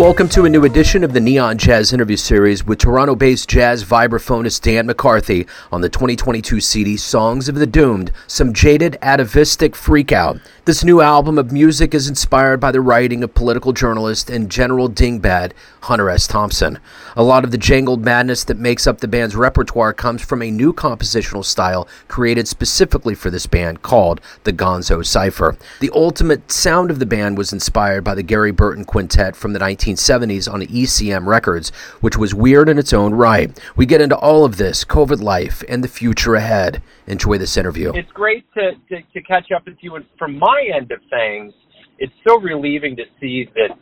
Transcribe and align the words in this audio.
Welcome 0.00 0.30
to 0.30 0.46
a 0.46 0.48
new 0.48 0.64
edition 0.64 1.04
of 1.04 1.12
the 1.12 1.20
Neon 1.20 1.58
Jazz 1.58 1.92
interview 1.92 2.16
series 2.16 2.64
with 2.64 2.78
Toronto 2.78 3.14
based 3.14 3.50
jazz 3.50 3.84
vibraphonist 3.84 4.62
Dan 4.62 4.86
McCarthy 4.86 5.46
on 5.70 5.82
the 5.82 5.90
2022 5.90 6.58
CD 6.58 6.96
Songs 6.96 7.50
of 7.50 7.54
the 7.56 7.66
Doomed 7.66 8.10
Some 8.26 8.54
Jaded 8.54 8.96
Atavistic 9.02 9.74
Freakout. 9.74 10.40
This 10.70 10.84
new 10.84 11.00
album 11.00 11.36
of 11.36 11.50
music 11.50 11.94
is 11.94 12.08
inspired 12.08 12.60
by 12.60 12.70
the 12.70 12.80
writing 12.80 13.24
of 13.24 13.34
political 13.34 13.72
journalist 13.72 14.30
and 14.30 14.48
general 14.48 14.88
dingbat 14.88 15.50
Hunter 15.82 16.08
S. 16.08 16.28
Thompson. 16.28 16.78
A 17.16 17.24
lot 17.24 17.42
of 17.42 17.50
the 17.50 17.58
jangled 17.58 18.04
madness 18.04 18.44
that 18.44 18.56
makes 18.56 18.86
up 18.86 19.00
the 19.00 19.08
band's 19.08 19.34
repertoire 19.34 19.92
comes 19.92 20.22
from 20.22 20.42
a 20.42 20.50
new 20.50 20.72
compositional 20.72 21.44
style 21.44 21.88
created 22.06 22.46
specifically 22.46 23.16
for 23.16 23.30
this 23.30 23.46
band 23.46 23.82
called 23.82 24.20
the 24.44 24.52
Gonzo 24.52 25.04
Cypher. 25.04 25.56
The 25.80 25.90
ultimate 25.92 26.52
sound 26.52 26.92
of 26.92 27.00
the 27.00 27.06
band 27.06 27.36
was 27.36 27.52
inspired 27.52 28.04
by 28.04 28.14
the 28.14 28.22
Gary 28.22 28.52
Burton 28.52 28.84
Quintet 28.84 29.34
from 29.34 29.52
the 29.52 29.58
1970s 29.58 30.52
on 30.52 30.62
ECM 30.62 31.26
Records, 31.26 31.70
which 32.00 32.16
was 32.16 32.32
weird 32.32 32.68
in 32.68 32.78
its 32.78 32.92
own 32.92 33.12
right. 33.12 33.58
We 33.74 33.86
get 33.86 34.00
into 34.00 34.16
all 34.16 34.44
of 34.44 34.56
this, 34.56 34.84
COVID 34.84 35.20
life, 35.20 35.64
and 35.68 35.82
the 35.82 35.88
future 35.88 36.36
ahead. 36.36 36.80
Enjoy 37.08 37.38
this 37.38 37.56
interview. 37.56 37.90
It's 37.92 38.12
great 38.12 38.44
to, 38.54 38.72
to, 38.88 39.02
to 39.02 39.22
catch 39.22 39.50
up 39.50 39.66
with 39.66 39.78
you. 39.80 39.96
And 39.96 40.04
from 40.16 40.38
my 40.38 40.59
end 40.74 40.92
of 40.92 41.00
things, 41.10 41.54
it's 41.98 42.12
so 42.26 42.40
relieving 42.40 42.96
to 42.96 43.04
see 43.20 43.48
that 43.54 43.76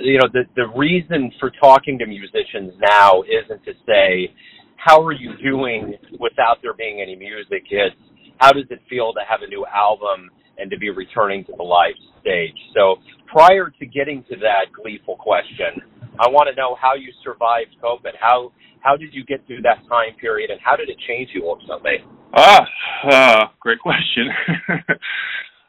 you 0.00 0.18
know 0.18 0.28
the 0.32 0.44
the 0.56 0.68
reason 0.76 1.32
for 1.38 1.50
talking 1.60 1.98
to 1.98 2.06
musicians 2.06 2.72
now 2.80 3.22
isn't 3.22 3.64
to 3.64 3.72
say 3.86 4.32
how 4.76 5.02
are 5.02 5.12
you 5.12 5.32
doing 5.42 5.94
without 6.18 6.58
there 6.62 6.72
being 6.74 7.00
any 7.02 7.16
music? 7.16 7.64
It's 7.70 7.96
how 8.38 8.52
does 8.52 8.64
it 8.70 8.80
feel 8.88 9.12
to 9.12 9.20
have 9.28 9.42
a 9.42 9.46
new 9.46 9.66
album 9.66 10.30
and 10.56 10.70
to 10.70 10.78
be 10.78 10.90
returning 10.90 11.44
to 11.44 11.52
the 11.56 11.62
live 11.62 11.94
stage? 12.20 12.56
So 12.74 12.96
prior 13.26 13.70
to 13.78 13.86
getting 13.86 14.24
to 14.30 14.36
that 14.36 14.72
gleeful 14.74 15.16
question 15.16 15.82
i 16.18 16.28
want 16.28 16.48
to 16.48 16.54
know 16.54 16.76
how 16.80 16.94
you 16.94 17.12
survived 17.24 17.76
covid. 17.82 18.12
How 18.20 18.52
how 18.80 18.96
did 18.96 19.12
you 19.12 19.24
get 19.24 19.46
through 19.46 19.62
that 19.62 19.78
time 19.88 20.16
period 20.20 20.50
and 20.50 20.60
how 20.62 20.76
did 20.76 20.88
it 20.88 20.96
change 21.06 21.30
you 21.34 21.48
ultimately? 21.48 21.98
Ah 22.34 22.66
uh, 23.10 23.44
great 23.60 23.78
question 23.80 24.28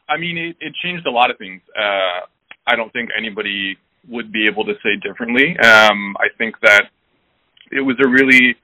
i 0.08 0.16
mean 0.16 0.36
it, 0.38 0.56
it 0.60 0.72
changed 0.82 1.06
a 1.06 1.10
lot 1.10 1.30
of 1.30 1.38
things 1.38 1.60
uh 1.76 2.26
i 2.66 2.76
don't 2.76 2.92
think 2.92 3.10
anybody 3.16 3.76
would 4.08 4.32
be 4.32 4.46
able 4.46 4.64
to 4.64 4.74
say 4.82 4.96
differently. 5.02 5.56
Um, 5.58 6.16
I 6.18 6.28
think 6.38 6.56
that 6.62 6.84
it 7.70 7.80
was 7.80 7.96
a 8.04 8.08
really 8.08 8.56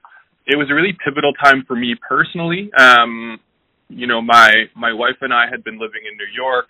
it 0.47 0.57
was 0.57 0.69
a 0.69 0.73
really 0.73 0.97
pivotal 1.03 1.33
time 1.33 1.63
for 1.67 1.75
me 1.75 1.95
personally. 2.07 2.71
Um, 2.77 3.39
you 3.87 4.07
know, 4.07 4.21
my 4.21 4.65
my 4.75 4.93
wife 4.93 5.17
and 5.21 5.33
I 5.33 5.45
had 5.49 5.63
been 5.63 5.79
living 5.79 6.01
in 6.09 6.17
New 6.17 6.31
York. 6.35 6.67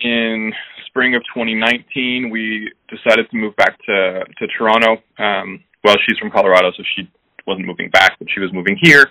In 0.00 0.52
spring 0.86 1.16
of 1.16 1.22
2019, 1.34 2.30
we 2.30 2.70
decided 2.88 3.28
to 3.30 3.36
move 3.36 3.56
back 3.56 3.76
to 3.86 4.24
to 4.38 4.46
Toronto. 4.56 5.02
Um, 5.18 5.64
well, 5.84 5.96
she's 6.06 6.18
from 6.18 6.30
Colorado, 6.30 6.70
so 6.76 6.82
she 6.94 7.10
wasn't 7.46 7.66
moving 7.66 7.90
back, 7.90 8.18
but 8.18 8.28
she 8.32 8.40
was 8.40 8.52
moving 8.52 8.76
here. 8.80 9.06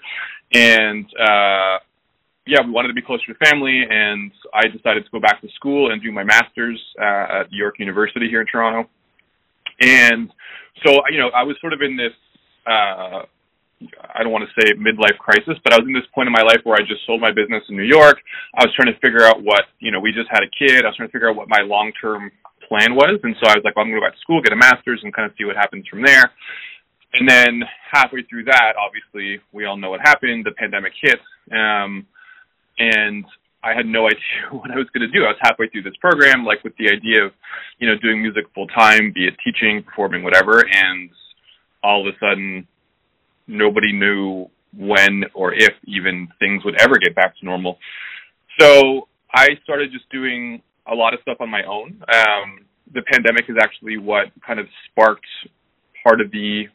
And 0.53 1.05
uh, 1.19 1.79
yeah, 2.47 2.65
we 2.65 2.71
wanted 2.71 2.89
to 2.89 2.93
be 2.93 3.01
closer 3.01 3.25
to 3.27 3.35
family, 3.45 3.83
and 3.87 4.31
I 4.53 4.67
decided 4.67 5.05
to 5.05 5.11
go 5.11 5.19
back 5.19 5.41
to 5.41 5.47
school 5.55 5.91
and 5.91 6.01
do 6.01 6.11
my 6.11 6.23
master's 6.23 6.81
uh, 6.99 7.41
at 7.41 7.51
York 7.51 7.75
University 7.79 8.27
here 8.29 8.41
in 8.41 8.47
Toronto. 8.47 8.89
And 9.79 10.31
so, 10.85 11.01
you 11.11 11.19
know, 11.19 11.29
I 11.35 11.43
was 11.43 11.55
sort 11.61 11.73
of 11.73 11.81
in 11.81 11.97
this, 11.97 12.13
uh, 12.65 13.27
I 14.09 14.23
don't 14.23 14.31
want 14.31 14.49
to 14.49 14.53
say 14.57 14.73
midlife 14.73 15.17
crisis, 15.19 15.59
but 15.63 15.73
I 15.73 15.77
was 15.77 15.85
in 15.85 15.93
this 15.93 16.07
point 16.15 16.27
in 16.27 16.33
my 16.33 16.41
life 16.41 16.61
where 16.63 16.75
I 16.75 16.81
just 16.81 17.05
sold 17.05 17.21
my 17.21 17.31
business 17.31 17.61
in 17.69 17.77
New 17.77 17.85
York. 17.85 18.17
I 18.55 18.65
was 18.65 18.73
trying 18.73 18.93
to 18.93 18.99
figure 18.99 19.23
out 19.23 19.43
what, 19.43 19.69
you 19.79 19.91
know, 19.91 19.99
we 19.99 20.11
just 20.11 20.29
had 20.31 20.41
a 20.41 20.49
kid. 20.49 20.83
I 20.83 20.89
was 20.89 20.97
trying 20.97 21.09
to 21.09 21.13
figure 21.13 21.29
out 21.29 21.35
what 21.35 21.49
my 21.49 21.61
long 21.61 21.91
term 22.01 22.31
plan 22.67 22.95
was. 22.95 23.19
And 23.23 23.35
so 23.39 23.49
I 23.49 23.53
was 23.53 23.61
like, 23.63 23.75
well, 23.75 23.85
I'm 23.85 23.91
going 23.91 24.01
to 24.01 24.05
go 24.05 24.07
back 24.07 24.17
to 24.17 24.21
school, 24.25 24.41
get 24.41 24.53
a 24.53 24.57
master's, 24.57 25.01
and 25.03 25.13
kind 25.13 25.29
of 25.29 25.37
see 25.37 25.45
what 25.45 25.55
happens 25.55 25.85
from 25.87 26.01
there. 26.01 26.31
And 27.13 27.29
then 27.29 27.61
halfway 27.91 28.23
through 28.23 28.45
that, 28.45 28.73
obviously, 28.77 29.41
we 29.53 29.65
all 29.65 29.77
know 29.77 29.91
what 29.91 30.01
happened. 30.01 30.45
The 30.45 30.51
pandemic 30.57 30.93
hit. 30.99 31.19
Um, 31.53 32.05
and 32.79 33.25
I 33.63 33.73
had 33.73 33.85
no 33.85 34.05
idea 34.11 34.51
what 34.51 34.71
I 34.71 34.77
was 34.77 34.87
going 34.93 35.07
to 35.09 35.11
do. 35.11 35.25
I 35.25 35.29
was 35.29 35.37
halfway 35.41 35.67
through 35.69 35.83
this 35.83 35.97
program, 35.99 36.45
like 36.45 36.63
with 36.63 36.73
the 36.77 36.89
idea 36.89 37.25
of, 37.25 37.31
you 37.79 37.87
know, 37.87 37.97
doing 38.01 38.21
music 38.21 38.45
full 38.53 38.67
time, 38.67 39.11
be 39.13 39.27
it 39.27 39.35
teaching, 39.43 39.83
performing, 39.83 40.23
whatever, 40.23 40.59
and 40.59 41.09
all 41.83 42.07
of 42.07 42.13
a 42.13 42.17
sudden, 42.19 42.67
nobody 43.47 43.93
knew 43.93 44.47
when 44.77 45.23
or 45.33 45.53
if 45.53 45.73
even 45.85 46.27
things 46.39 46.63
would 46.65 46.79
ever 46.79 46.97
get 46.97 47.15
back 47.15 47.37
to 47.39 47.45
normal. 47.45 47.77
So 48.59 49.07
I 49.33 49.47
started 49.63 49.91
just 49.91 50.09
doing 50.09 50.61
a 50.89 50.95
lot 50.95 51.13
of 51.13 51.19
stuff 51.21 51.37
on 51.39 51.49
my 51.49 51.63
own. 51.63 52.01
Um, 52.13 52.65
the 52.93 53.01
pandemic 53.11 53.45
is 53.49 53.55
actually 53.61 53.97
what 53.97 54.27
kind 54.45 54.59
of 54.59 54.67
sparked 54.89 55.25
part 56.03 56.21
of 56.21 56.31
the 56.31 56.65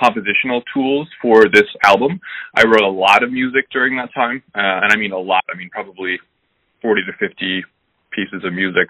compositional 0.00 0.62
tools 0.72 1.08
for 1.22 1.44
this 1.52 1.68
album. 1.82 2.20
I 2.54 2.64
wrote 2.64 2.82
a 2.82 2.88
lot 2.88 3.22
of 3.22 3.32
music 3.32 3.70
during 3.70 3.96
that 3.96 4.12
time, 4.14 4.42
uh, 4.54 4.82
and 4.82 4.92
I 4.92 4.96
mean 4.96 5.12
a 5.12 5.18
lot. 5.18 5.44
I 5.52 5.56
mean 5.56 5.70
probably 5.70 6.18
40 6.82 7.02
to 7.06 7.28
50 7.28 7.64
pieces 8.14 8.44
of 8.44 8.52
music, 8.52 8.88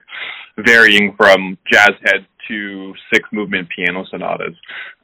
varying 0.58 1.14
from 1.16 1.56
jazz 1.70 1.92
heads 2.04 2.24
to 2.48 2.94
six 3.12 3.28
movement 3.32 3.68
piano 3.74 4.04
sonatas. 4.10 4.54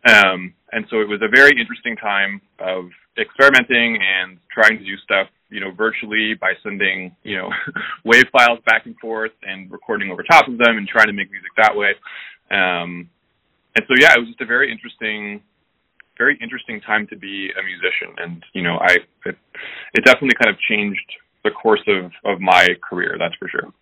Um, 0.07 0.53
and 0.73 0.85
so 0.91 1.01
it 1.01 1.09
was 1.09 1.21
a 1.23 1.29
very 1.29 1.59
interesting 1.59 1.97
time 1.97 2.41
of 2.59 2.91
experimenting 3.19 3.99
and 4.01 4.39
trying 4.53 4.79
to 4.79 4.85
do 4.85 4.97
stuff, 4.99 5.29
you 5.49 5.61
know, 5.61 5.71
virtually 5.73 6.35
by 6.35 6.53
sending, 6.63 7.15
you 7.23 7.37
know, 7.37 7.51
wave 8.05 8.25
files 8.33 8.59
back 8.67 8.87
and 8.87 8.97
forth 8.99 9.33
and 9.43 9.71
recording 9.71 10.11
over 10.11 10.23
top 10.23 10.49
of 10.49 10.59
them 10.59 10.77
and 10.77 10.87
trying 10.87 11.07
to 11.07 11.13
make 11.13 11.31
music 11.31 11.51
that 11.57 11.75
way. 11.75 11.93
Um, 12.51 13.09
and 13.77 13.85
so, 13.87 13.95
yeah, 13.99 14.13
it 14.15 14.21
was 14.21 14.29
just 14.29 14.41
a 14.41 14.47
very 14.47 14.71
interesting 14.71 15.43
very 16.21 16.37
interesting 16.43 16.81
time 16.85 17.09
to 17.09 17.17
be 17.17 17.49
a 17.57 17.63
musician, 17.65 18.13
and 18.21 18.45
you 18.53 18.63
know, 18.63 18.77
I 18.77 19.01
it, 19.25 19.37
it 19.97 20.05
definitely 20.05 20.37
kind 20.37 20.53
of 20.53 20.61
changed 20.69 21.09
the 21.45 21.51
course 21.51 21.81
of 21.89 22.13
of 22.29 22.41
my 22.41 22.69
career. 22.85 23.17
That's 23.19 23.35
for 23.41 23.49
sure. 23.49 23.73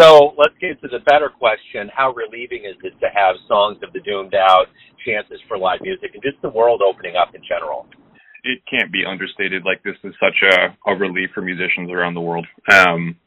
So 0.00 0.32
let's 0.40 0.56
get 0.56 0.80
to 0.80 0.88
the 0.88 1.04
better 1.04 1.28
question: 1.28 1.92
How 1.92 2.16
relieving 2.16 2.64
is 2.64 2.80
it 2.82 2.96
to 3.04 3.08
have 3.12 3.36
songs 3.46 3.76
of 3.84 3.92
the 3.92 4.00
doomed 4.00 4.34
out, 4.34 4.72
chances 5.04 5.38
for 5.46 5.58
live 5.58 5.80
music, 5.82 6.16
and 6.16 6.22
just 6.22 6.40
the 6.40 6.48
world 6.48 6.80
opening 6.80 7.14
up 7.14 7.34
in 7.34 7.42
general? 7.44 7.84
It 8.42 8.64
can't 8.64 8.90
be 8.90 9.04
understated. 9.04 9.68
Like 9.68 9.84
this 9.84 10.00
is 10.02 10.14
such 10.16 10.40
a, 10.48 10.72
a 10.88 10.96
relief 10.96 11.28
for 11.34 11.42
musicians 11.42 11.92
around 11.92 12.14
the 12.14 12.24
world. 12.24 12.46
Um, 12.72 13.20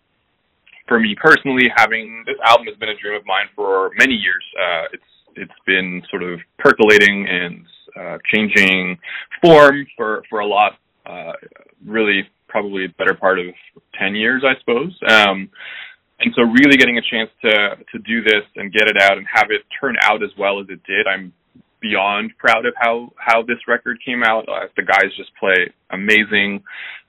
for 0.87 0.99
me 0.99 1.15
personally, 1.21 1.69
having 1.77 2.23
this 2.25 2.35
album 2.43 2.65
has 2.65 2.75
been 2.81 2.89
a 2.89 2.97
dream 2.97 3.13
of 3.13 3.25
mine 3.29 3.45
for 3.55 3.91
many 4.01 4.15
years. 4.17 4.43
Uh, 4.57 4.85
it's 4.91 5.13
it's 5.35 5.51
been 5.65 6.01
sort 6.09 6.23
of 6.23 6.39
percolating 6.59 7.27
and 7.27 7.65
uh, 7.99 8.17
changing 8.33 8.97
form 9.41 9.85
for 9.95 10.23
for 10.29 10.39
a 10.39 10.47
lot. 10.47 10.73
Uh, 11.05 11.33
really, 11.85 12.23
probably 12.47 12.87
better 12.97 13.13
part 13.13 13.39
of 13.39 13.45
ten 13.99 14.15
years, 14.15 14.43
I 14.45 14.57
suppose. 14.59 14.97
Um, 15.07 15.49
and 16.19 16.33
so, 16.35 16.43
really 16.43 16.77
getting 16.77 16.97
a 16.97 17.01
chance 17.01 17.29
to 17.43 17.75
to 17.91 17.99
do 17.99 18.23
this 18.23 18.43
and 18.55 18.71
get 18.71 18.87
it 18.87 18.97
out 19.01 19.17
and 19.17 19.27
have 19.31 19.47
it 19.49 19.61
turn 19.79 19.95
out 20.01 20.23
as 20.23 20.29
well 20.37 20.59
as 20.59 20.67
it 20.69 20.81
did, 20.83 21.07
I'm 21.07 21.33
beyond 21.81 22.31
proud 22.37 22.65
of 22.65 22.73
how 22.77 23.11
how 23.17 23.41
this 23.41 23.57
record 23.67 23.99
came 24.05 24.23
out. 24.23 24.47
Uh, 24.47 24.67
the 24.75 24.83
guys 24.83 25.11
just 25.17 25.31
play 25.39 25.71
amazing. 25.91 26.63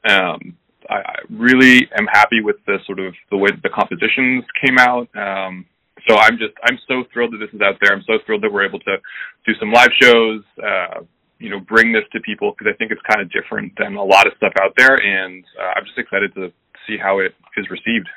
Um, 0.08 0.56
I, 0.90 0.96
I 0.96 1.14
really 1.30 1.88
am 1.96 2.06
happy 2.06 2.42
with 2.42 2.56
the 2.66 2.78
sort 2.84 2.98
of 2.98 3.14
the 3.30 3.36
way 3.36 3.50
the 3.62 3.70
compositions 3.70 4.44
came 4.62 4.78
out. 4.78 5.08
Um, 5.16 5.64
so 6.08 6.16
I'm 6.16 6.36
just 6.38 6.54
I'm 6.64 6.78
so 6.86 7.04
thrilled 7.12 7.32
that 7.32 7.38
this 7.38 7.52
is 7.54 7.60
out 7.60 7.76
there. 7.80 7.92
I'm 7.92 8.04
so 8.06 8.18
thrilled 8.26 8.42
that 8.42 8.52
we're 8.52 8.66
able 8.66 8.80
to 8.80 8.96
do 9.46 9.52
some 9.58 9.72
live 9.72 9.90
shows. 10.00 10.42
Uh, 10.58 11.02
you 11.38 11.50
know, 11.50 11.60
bring 11.60 11.92
this 11.92 12.04
to 12.12 12.20
people 12.20 12.54
because 12.56 12.72
I 12.72 12.76
think 12.76 12.92
it's 12.92 13.02
kind 13.10 13.20
of 13.20 13.30
different 13.32 13.72
than 13.78 13.96
a 13.96 14.04
lot 14.04 14.26
of 14.26 14.32
stuff 14.36 14.52
out 14.62 14.72
there, 14.76 14.94
and 14.94 15.44
uh, 15.60 15.76
I'm 15.76 15.84
just 15.84 15.98
excited 15.98 16.34
to 16.34 16.52
see 16.86 16.96
how 16.96 17.18
it 17.20 17.34
is 17.56 17.66
received. 17.70 18.08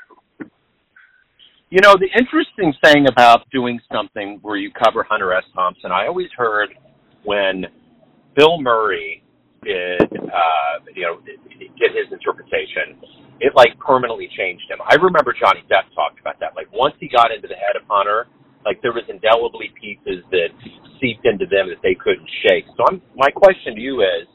You 1.70 1.82
know, 1.82 1.96
the 2.00 2.08
interesting 2.18 2.74
thing 2.82 3.08
about 3.10 3.50
doing 3.52 3.80
something 3.92 4.40
where 4.42 4.56
you 4.56 4.72
cover 4.72 5.04
Hunter 5.04 5.34
S. 5.34 5.44
Thompson, 5.54 5.92
I 5.92 6.08
always 6.08 6.30
heard 6.38 6.70
when 7.24 7.66
Bill 8.36 8.62
Murray 8.62 9.22
did, 9.68 10.08
uh, 10.32 10.74
you 10.96 11.04
know, 11.04 11.20
get 11.76 11.92
his 11.92 12.08
interpretation 12.16 12.96
it 13.40 13.54
like 13.56 13.78
permanently 13.80 14.30
changed 14.38 14.66
him. 14.70 14.80
I 14.82 14.96
remember 14.96 15.34
Johnny 15.34 15.62
Depp 15.70 15.94
talked 15.94 16.20
about 16.20 16.40
that. 16.40 16.56
Like 16.56 16.72
once 16.74 16.96
he 17.00 17.08
got 17.08 17.32
into 17.32 17.48
the 17.48 17.56
head 17.56 17.78
of 17.78 17.84
Hunter, 17.88 18.28
like 18.66 18.82
there 18.82 18.94
was 18.94 19.04
indelibly 19.10 19.72
pieces 19.80 20.26
that 20.32 20.50
seeped 21.00 21.26
into 21.26 21.46
them 21.46 21.70
that 21.70 21.82
they 21.84 21.94
couldn't 21.94 22.28
shake. 22.46 22.66
So 22.76 22.84
I'm, 22.90 23.02
my 23.16 23.30
question 23.30 23.76
to 23.76 23.82
you 23.82 24.02
is, 24.02 24.26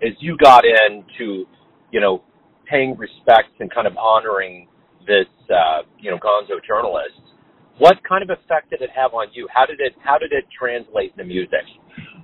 as 0.00 0.14
you 0.20 0.36
got 0.38 0.64
into, 0.64 1.44
you 1.92 2.00
know, 2.00 2.22
paying 2.64 2.96
respects 2.96 3.52
and 3.60 3.72
kind 3.72 3.86
of 3.86 3.96
honoring 3.96 4.68
this, 5.06 5.28
uh, 5.52 5.82
you 5.98 6.10
know, 6.10 6.18
Gonzo 6.18 6.56
journalist, 6.66 7.20
what 7.78 7.96
kind 8.08 8.22
of 8.22 8.30
effect 8.30 8.70
did 8.70 8.82
it 8.82 8.90
have 8.94 9.14
on 9.14 9.28
you? 9.32 9.46
How 9.52 9.66
did 9.66 9.80
it 9.80 9.94
How 10.02 10.18
did 10.18 10.32
it 10.32 10.44
translate 10.56 11.12
into 11.12 11.24
music? 11.24 11.66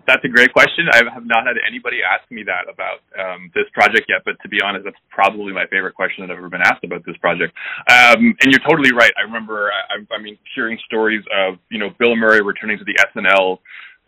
That's 0.06 0.24
a 0.24 0.28
great 0.28 0.52
question. 0.52 0.88
I 0.92 1.02
have 1.12 1.26
not 1.26 1.46
had 1.46 1.56
anybody 1.66 1.98
ask 2.02 2.28
me 2.30 2.42
that 2.44 2.68
about 2.68 3.00
um, 3.18 3.50
this 3.54 3.64
project 3.72 4.06
yet, 4.08 4.22
but 4.24 4.36
to 4.42 4.48
be 4.48 4.60
honest, 4.62 4.84
that's 4.84 5.00
probably 5.10 5.52
my 5.52 5.66
favorite 5.66 5.94
question 5.94 6.24
that 6.26 6.32
I've 6.32 6.38
ever 6.38 6.48
been 6.48 6.64
asked 6.64 6.84
about 6.84 7.04
this 7.06 7.16
project. 7.18 7.54
Um, 7.88 8.36
and 8.40 8.52
you're 8.52 8.64
totally 8.68 8.92
right. 8.92 9.12
I 9.18 9.22
remember, 9.22 9.70
I, 9.70 10.02
I 10.14 10.20
mean, 10.20 10.38
hearing 10.54 10.78
stories 10.86 11.24
of 11.34 11.58
you 11.70 11.78
know 11.78 11.90
Bill 11.98 12.16
Murray 12.16 12.42
returning 12.42 12.78
to 12.78 12.84
the 12.84 12.96
SNL 13.14 13.58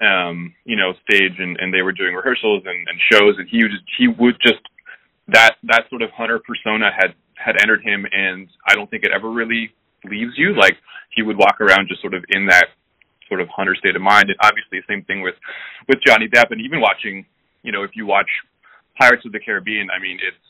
um, 0.01 0.55
you 0.65 0.77
know 0.77 0.93
stage, 1.09 1.35
and, 1.39 1.57
and 1.59 1.73
they 1.73 1.83
were 1.83 1.93
doing 1.93 2.15
rehearsals 2.15 2.63
and, 2.67 2.89
and 2.89 2.99
shows, 3.11 3.35
and 3.39 3.49
he 3.49 3.63
would 3.63 3.73
just, 3.73 3.85
he 3.99 4.09
would 4.09 4.37
just 4.41 4.61
that 5.29 5.57
that 5.65 5.85
sort 5.91 6.03
of 6.03 6.11
hunter 6.11 6.41
persona 6.41 6.91
had 6.97 7.15
had 7.35 7.57
entered 7.61 7.83
him, 7.83 8.07
and 8.13 8.49
I 8.67 8.75
don't 8.75 8.91
think 8.91 9.05
it 9.05 9.11
ever 9.15 9.31
really 9.31 9.73
leaves 10.05 10.33
you. 10.37 10.55
Like 10.55 10.77
he 11.15 11.23
would 11.23 11.37
walk 11.37 11.61
around 11.61 11.89
just 11.89 12.01
sort 12.01 12.15
of 12.15 12.25
in 12.29 12.47
that 12.47 12.69
sort 13.29 13.41
of 13.41 13.49
hunter 13.49 13.75
state 13.75 13.97
of 13.97 14.03
mind. 14.03 14.31
And 14.31 14.39
obviously, 14.43 14.81
the 14.81 14.89
same 14.89 15.03
thing 15.05 15.23
with 15.23 15.35
with 15.89 15.99
Johnny 16.07 16.29
Depp. 16.29 16.51
And 16.51 16.61
even 16.61 16.81
watching, 16.81 17.25
you 17.63 17.73
know, 17.73 17.83
if 17.83 17.91
you 17.95 18.07
watch 18.07 18.29
Pirates 18.99 19.25
of 19.27 19.33
the 19.33 19.41
Caribbean, 19.41 19.89
I 19.91 20.01
mean, 20.01 20.19
it's 20.23 20.47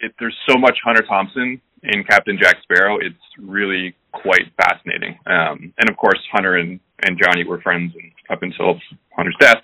it. 0.00 0.14
There's 0.18 0.36
so 0.48 0.56
much 0.58 0.78
Hunter 0.84 1.02
Thompson 1.02 1.60
in 1.82 2.04
Captain 2.04 2.38
Jack 2.40 2.56
Sparrow. 2.62 2.98
It's 2.98 3.16
really 3.38 3.94
quite 4.12 4.52
fascinating. 4.56 5.18
Um, 5.26 5.72
and 5.78 5.88
of 5.88 5.96
course, 5.96 6.20
Hunter 6.32 6.56
and 6.56 6.80
and 7.02 7.18
Johnny 7.22 7.44
were 7.44 7.60
friends 7.60 7.92
and 7.94 8.12
up 8.30 8.42
until 8.42 8.78
Hunter's 9.16 9.36
death. 9.40 9.62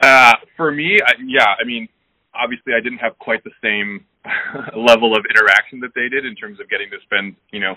Uh, 0.00 0.34
for 0.56 0.72
me, 0.72 0.98
I, 1.04 1.12
yeah, 1.24 1.54
I 1.60 1.64
mean, 1.64 1.88
obviously, 2.34 2.74
I 2.74 2.80
didn't 2.80 2.98
have 2.98 3.18
quite 3.18 3.42
the 3.44 3.50
same 3.62 4.04
level 4.76 5.16
of 5.16 5.24
interaction 5.28 5.80
that 5.80 5.94
they 5.94 6.08
did 6.08 6.24
in 6.24 6.34
terms 6.34 6.60
of 6.60 6.68
getting 6.68 6.90
to 6.90 6.98
spend, 7.04 7.36
you 7.52 7.60
know, 7.60 7.74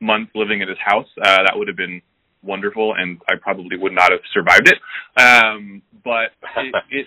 months 0.00 0.32
living 0.34 0.62
at 0.62 0.68
his 0.68 0.78
house. 0.84 1.08
Uh, 1.20 1.42
that 1.44 1.52
would 1.54 1.68
have 1.68 1.76
been 1.76 2.00
wonderful, 2.46 2.94
and 2.94 3.20
I 3.28 3.34
probably 3.40 3.76
would 3.76 3.92
not 3.92 4.10
have 4.10 4.20
survived 4.32 4.68
it. 4.68 4.78
Um, 5.20 5.82
but 6.04 6.30
it 6.56 6.74
it, 6.90 7.06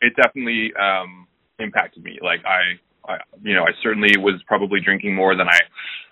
it 0.00 0.12
definitely 0.16 0.72
um, 0.80 1.26
impacted 1.58 2.04
me. 2.04 2.18
Like 2.22 2.40
I, 2.44 2.78
I, 3.10 3.18
you 3.42 3.54
know, 3.54 3.62
I 3.62 3.72
certainly 3.82 4.16
was 4.18 4.42
probably 4.46 4.80
drinking 4.80 5.14
more 5.14 5.36
than 5.36 5.48
I, 5.48 5.58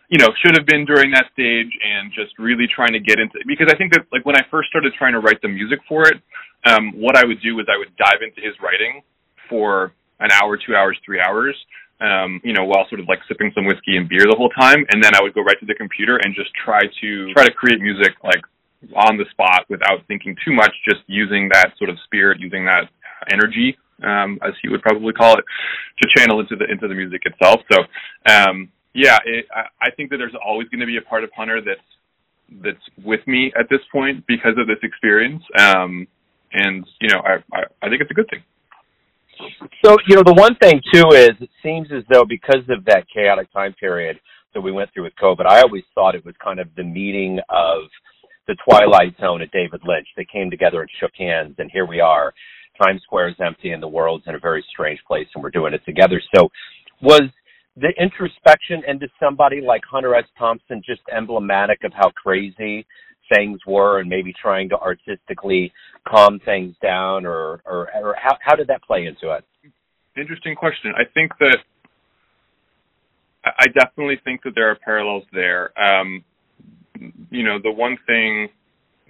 you 0.09 0.19
know, 0.19 0.29
should 0.45 0.57
have 0.57 0.67
been 0.67 0.85
during 0.85 1.11
that 1.13 1.27
stage, 1.33 1.71
and 1.85 2.13
just 2.13 2.39
really 2.39 2.67
trying 2.67 2.93
to 2.93 3.01
get 3.01 3.19
into 3.19 3.39
it. 3.39 3.47
Because 3.47 3.69
I 3.73 3.77
think 3.77 3.93
that 3.95 4.07
like 4.13 4.27
when 4.27 4.37
I 4.37 4.43
first 4.51 4.69
started 4.69 4.93
trying 4.99 5.13
to 5.13 5.21
write 5.21 5.41
the 5.43 5.49
music 5.49 5.81
for 5.89 6.09
it, 6.09 6.21
um, 6.65 6.93
what 6.97 7.17
I 7.17 7.25
would 7.25 7.41
do 7.43 7.59
is 7.61 7.67
I 7.73 7.79
would 7.79 7.95
dive 7.97 8.21
into 8.23 8.41
his 8.41 8.55
writing 8.63 9.03
for 9.49 9.93
an 10.21 10.31
hour, 10.31 10.57
two 10.57 10.75
hours, 10.77 10.97
three 11.05 11.21
hours, 11.21 11.57
um, 12.03 12.41
you 12.43 12.53
know, 12.53 12.65
while 12.65 12.87
sort 12.89 13.01
of 13.01 13.09
like 13.09 13.21
sipping 13.29 13.53
some 13.55 13.65
whiskey 13.65 13.97
and 13.97 14.09
beer 14.09 14.27
the 14.27 14.37
whole 14.37 14.51
time, 14.51 14.85
and 14.91 15.03
then 15.03 15.15
I 15.15 15.23
would 15.23 15.35
go 15.35 15.43
right 15.43 15.59
to 15.61 15.67
the 15.67 15.75
computer 15.75 16.19
and 16.19 16.35
just 16.35 16.51
try 16.65 16.81
to 16.83 17.33
try 17.33 17.45
to 17.45 17.53
create 17.53 17.81
music 17.81 18.13
like 18.25 18.43
on 18.97 19.17
the 19.17 19.25
spot 19.31 19.65
without 19.69 20.05
thinking 20.09 20.37
too 20.45 20.53
much, 20.53 20.73
just 20.89 21.03
using 21.07 21.49
that 21.53 21.73
sort 21.79 21.91
of 21.91 21.97
spirit, 22.05 22.41
using 22.41 22.65
that 22.65 22.91
energy, 23.31 23.77
um, 24.03 24.39
as 24.43 24.53
he 24.63 24.69
would 24.69 24.83
probably 24.83 25.13
call 25.13 25.39
it, 25.39 25.45
to 26.03 26.09
channel 26.17 26.41
into 26.41 26.57
the 26.57 26.67
into 26.71 26.89
the 26.89 26.95
music 26.95 27.23
itself. 27.25 27.61
So, 27.71 27.79
um, 28.27 28.69
yeah, 28.95 29.19
it, 29.25 29.47
I, 29.55 29.65
I 29.81 29.91
think 29.97 30.11
that 30.11 30.17
there's 30.17 30.35
always 30.45 30.69
going 30.69 30.81
to 30.81 30.87
be 30.87 30.97
a 30.97 31.03
part 31.03 31.25
of 31.25 31.31
Hunter 31.37 31.61
that's 31.61 31.81
that's 32.63 32.85
with 33.03 33.25
me 33.27 33.53
at 33.59 33.71
this 33.71 33.81
point 33.91 34.27
because 34.27 34.59
of 34.59 34.67
this 34.67 34.83
experience, 34.83 35.43
um, 35.59 36.07
and 36.53 36.85
you 37.01 37.09
know, 37.09 37.23
I, 37.25 37.57
I 37.57 37.63
I 37.83 37.89
think 37.89 38.03
it's 38.03 38.11
a 38.11 38.15
good 38.15 38.29
thing. 38.29 38.43
So, 39.85 39.97
you 40.07 40.17
know, 40.17 40.23
the 40.25 40.35
one 40.35 40.55
thing 40.57 40.81
too 40.93 41.09
is 41.11 41.31
it 41.41 41.51
seems 41.63 41.89
as 41.93 42.05
though 42.11 42.25
because 42.25 42.65
of 42.69 42.85
that 42.87 43.05
chaotic 43.13 43.53
time 43.53 43.75
period 43.79 44.19
that 44.55 44.61
we 44.61 44.73
went 44.73 44.93
through 44.93 45.05
with 45.05 45.15
COVID, 45.23 45.47
I 45.47 45.61
always 45.63 45.85
thought 45.95 46.15
it 46.15 46.25
was 46.25 46.35
kind 46.43 46.61
of 46.61 46.69
the 46.77 46.85
meeting 46.85 47.39
of 47.49 47.83
the 48.47 48.57
Twilight 48.65 49.15
Zone 49.21 49.43
at 49.43 49.51
David 49.51 49.81
Lynch. 49.87 50.07
They 50.17 50.27
came 50.31 50.51
together 50.51 50.81
and 50.81 50.91
shook 51.01 51.13
hands, 51.17 51.55
and 51.59 51.71
here 51.73 51.87
we 51.87 52.01
are. 52.01 52.33
Times 52.83 53.03
Square 53.03 53.31
is 53.31 53.37
empty, 53.45 53.71
and 53.71 53.83
the 53.83 53.89
world's 53.89 54.25
in 54.27 54.35
a 54.35 54.39
very 54.39 54.65
strange 54.71 55.01
place, 55.07 55.27
and 55.35 55.43
we're 55.43 55.51
doing 55.51 55.75
it 55.75 55.85
together. 55.85 56.21
So, 56.35 56.49
was 57.01 57.23
the 57.77 57.93
introspection 58.01 58.83
into 58.87 59.09
somebody 59.21 59.61
like 59.61 59.83
Hunter 59.91 60.15
S. 60.15 60.25
Thompson 60.39 60.83
just 60.85 61.01
emblematic 61.15 61.85
of 61.85 61.93
how 61.95 62.11
crazy 62.11 62.87
things 63.35 63.61
were 63.67 64.01
and 64.01 64.09
maybe 64.09 64.33
trying 64.41 64.69
to 64.71 64.79
artistically 64.79 65.73
calm 66.07 66.41
things 66.45 66.75
down 66.83 67.27
or 67.27 67.63
or, 67.65 67.89
or 67.95 68.17
how 68.21 68.37
how 68.41 68.55
did 68.55 68.69
that 68.69 68.83
play 68.83 69.07
into 69.07 69.35
it? 69.35 69.45
Interesting 70.17 70.55
question. 70.55 70.93
I 70.97 71.05
think 71.13 71.33
that 71.41 71.59
i 73.45 73.67
definitely 73.67 74.21
think 74.25 74.43
that 74.45 74.55
there 74.55 74.71
are 74.71 74.77
parallels 74.77 75.25
there. 75.33 75.73
Um 75.79 76.25
you 77.31 77.43
know 77.43 77.59
the 77.63 77.73
one 77.73 77.97
thing 78.07 78.49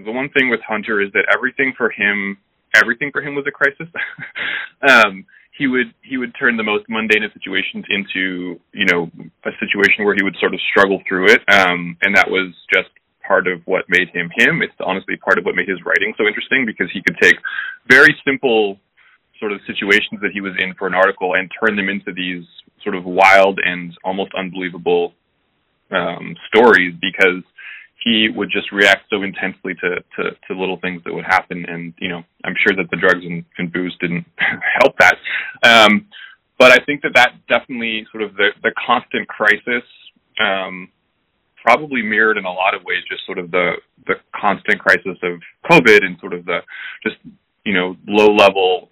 the 0.05 0.13
one 0.13 0.29
thing 0.31 0.49
with 0.49 0.61
hunter 0.67 1.01
is 1.01 1.13
that 1.13 1.27
everything 1.35 1.73
for 1.77 1.91
him 1.91 2.39
everything 2.75 3.11
for 3.13 3.21
him 3.23 3.35
was 3.35 3.45
a 3.47 3.51
crisis. 3.51 3.89
Um 4.89 5.27
he 5.57 5.67
would 5.67 5.93
he 6.03 6.17
would 6.17 6.33
turn 6.39 6.57
the 6.57 6.63
most 6.63 6.85
mundane 6.89 7.23
of 7.25 7.33
situations 7.33 7.85
into 7.91 8.59
you 8.73 8.87
know 8.91 9.11
a 9.45 9.51
situation 9.61 10.05
where 10.05 10.15
he 10.15 10.23
would 10.23 10.37
sort 10.41 10.55
of 10.55 10.61
struggle 10.71 11.01
through 11.09 11.27
it. 11.27 11.41
Um 11.49 11.97
and 12.03 12.17
that 12.17 12.31
was 12.31 12.55
just 12.73 12.91
part 13.27 13.47
of 13.47 13.61
what 13.65 13.85
made 13.89 14.09
him 14.11 14.31
him. 14.37 14.63
It's 14.63 14.75
honestly 14.81 15.17
part 15.17 15.39
of 15.39 15.45
what 15.45 15.55
made 15.55 15.69
his 15.69 15.79
writing 15.85 16.15
so 16.17 16.27
interesting 16.27 16.67
because 16.67 16.89
he 16.93 17.03
could 17.03 17.17
take 17.21 17.37
very 17.89 18.15
simple 18.25 18.79
sort 19.39 19.53
of 19.53 19.61
situations 19.67 20.21
that 20.23 20.31
he 20.33 20.41
was 20.41 20.53
in 20.59 20.75
for 20.75 20.87
an 20.87 20.95
article 20.95 21.35
and 21.35 21.51
turn 21.61 21.77
them 21.77 21.89
into 21.89 22.13
these 22.13 22.45
sort 22.83 22.95
of 22.95 23.05
wild 23.05 23.59
and 23.65 23.93
almost 24.05 24.33
unbelievable 24.39 25.13
um, 25.91 26.37
stories 26.49 26.95
because 27.01 27.43
he 28.05 28.29
would 28.35 28.51
just 28.51 28.73
react 28.73 29.09
so 29.11 29.23
intensely 29.23 29.75
to, 29.75 29.97
to, 30.17 30.31
to 30.47 30.59
little 30.59 30.79
things 30.79 31.03
that 31.05 31.15
would 31.15 31.25
happen. 31.25 31.65
And, 31.69 31.95
you 31.99 32.09
know, 32.09 32.23
I'm 32.45 32.55
sure 32.67 32.77
that 32.77 32.91
the 32.91 32.97
drugs 32.97 33.25
and, 33.25 33.45
and 33.59 33.73
booze 33.73 33.97
didn't 34.01 34.25
help 34.81 34.97
that. 34.99 35.17
Um, 35.63 36.07
but 36.59 36.73
I 36.73 36.85
think 36.85 37.03
that 37.03 37.13
that 37.15 37.35
definitely 37.49 38.07
sort 38.11 38.23
of 38.23 38.35
the, 38.35 38.51
the 38.63 38.73
constant 38.87 39.29
crisis 39.29 39.83
um, 40.41 40.89
probably 41.63 42.03
mirrored 42.03 42.37
in 42.37 42.45
a 42.45 42.53
lot 42.53 42.75
of 42.75 42.83
ways 42.85 43.03
just 43.09 43.25
sort 43.27 43.39
of 43.39 43.51
the 43.51 43.73
the 44.07 44.15
constant 44.35 44.79
crisis 44.81 45.17
of 45.23 45.41
COVID 45.71 46.05
and 46.05 46.19
sort 46.21 46.33
of 46.33 46.45
the 46.45 46.59
just 47.03 47.17
you 47.65 47.75
know 47.75 47.97
low 48.07 48.35
level 48.35 48.91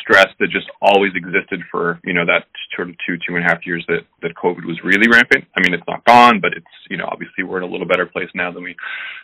stress 0.00 0.28
that 0.38 0.48
just 0.50 0.66
always 0.80 1.12
existed 1.14 1.60
for 1.70 2.00
you 2.04 2.14
know 2.14 2.24
that 2.24 2.46
sort 2.74 2.88
of 2.88 2.96
two 3.06 3.16
two 3.26 3.36
and 3.36 3.44
a 3.44 3.48
half 3.48 3.66
years 3.66 3.84
that 3.88 4.00
that 4.22 4.34
COVID 4.34 4.64
was 4.64 4.78
really 4.84 5.08
rampant. 5.08 5.44
I 5.56 5.60
mean, 5.62 5.74
it's 5.74 5.86
not 5.88 6.04
gone, 6.04 6.40
but 6.40 6.52
it's 6.56 6.66
you 6.88 6.96
know 6.96 7.06
obviously 7.10 7.44
we're 7.44 7.58
in 7.58 7.64
a 7.64 7.70
little 7.72 7.86
better 7.86 8.06
place 8.06 8.28
now 8.34 8.52
than 8.52 8.62
we 8.62 8.76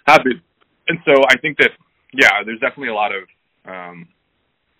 have 0.07 0.23
been. 0.25 0.41
And 0.89 0.99
so 1.05 1.23
I 1.31 1.39
think 1.39 1.59
that 1.59 1.71
yeah, 2.13 2.43
there's 2.45 2.61
definitely 2.61 2.89
a 2.89 2.95
lot 2.95 3.13
of 3.15 3.23
um, 3.65 4.09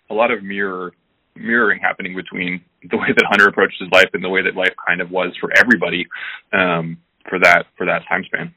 a 0.09 0.13
lot 0.13 0.31
of 0.31 0.43
mirror 0.43 0.93
mirroring 1.35 1.79
happening 1.81 2.15
between 2.15 2.61
the 2.89 2.97
way 2.97 3.07
that 3.15 3.25
Hunter 3.27 3.47
approached 3.47 3.79
his 3.79 3.89
life 3.91 4.09
and 4.13 4.23
the 4.23 4.29
way 4.29 4.43
that 4.43 4.55
life 4.55 4.73
kind 4.85 5.01
of 5.01 5.09
was 5.09 5.33
for 5.39 5.49
everybody. 5.57 6.05
Um, 6.51 6.97
for 7.29 7.39
that 7.39 7.65
for 7.77 7.85
that 7.85 8.01
time 8.07 8.23
span. 8.25 8.53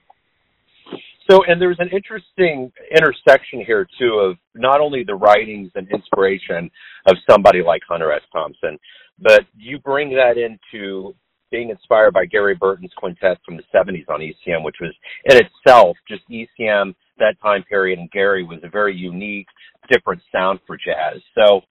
So, 1.29 1.43
and 1.45 1.61
there's 1.61 1.79
an 1.81 1.89
interesting 1.93 2.71
intersection 2.95 3.65
here 3.67 3.87
too 3.99 4.15
of 4.21 4.37
not 4.55 4.81
only 4.81 5.03
the 5.03 5.15
writings 5.15 5.73
and 5.75 5.89
inspiration 5.91 6.71
of 7.07 7.17
somebody 7.29 7.63
like 7.63 7.83
Hunter 7.89 8.13
S. 8.13 8.23
Thompson, 8.33 8.79
but 9.19 9.41
you 9.57 9.79
bring 9.81 10.11
that 10.11 10.37
into 10.39 11.15
being 11.51 11.71
inspired 11.71 12.13
by 12.13 12.27
Gary 12.27 12.55
Burton's 12.55 12.93
quintet 12.97 13.39
from 13.45 13.57
the 13.57 13.63
70s 13.75 14.09
on 14.09 14.21
ECM, 14.21 14.65
which 14.65 14.77
was 14.81 14.95
in 15.25 15.37
itself 15.37 15.97
just 16.09 16.23
ECM 16.31 16.95
that 17.19 17.35
time 17.43 17.63
period, 17.65 17.99
and 17.99 18.11
Gary 18.11 18.45
was 18.45 18.59
a 18.63 18.69
very 18.69 18.95
unique, 18.95 19.47
different 19.91 20.23
sound 20.31 20.61
for 20.67 20.77
jazz. 20.77 21.21
So, 21.35 21.63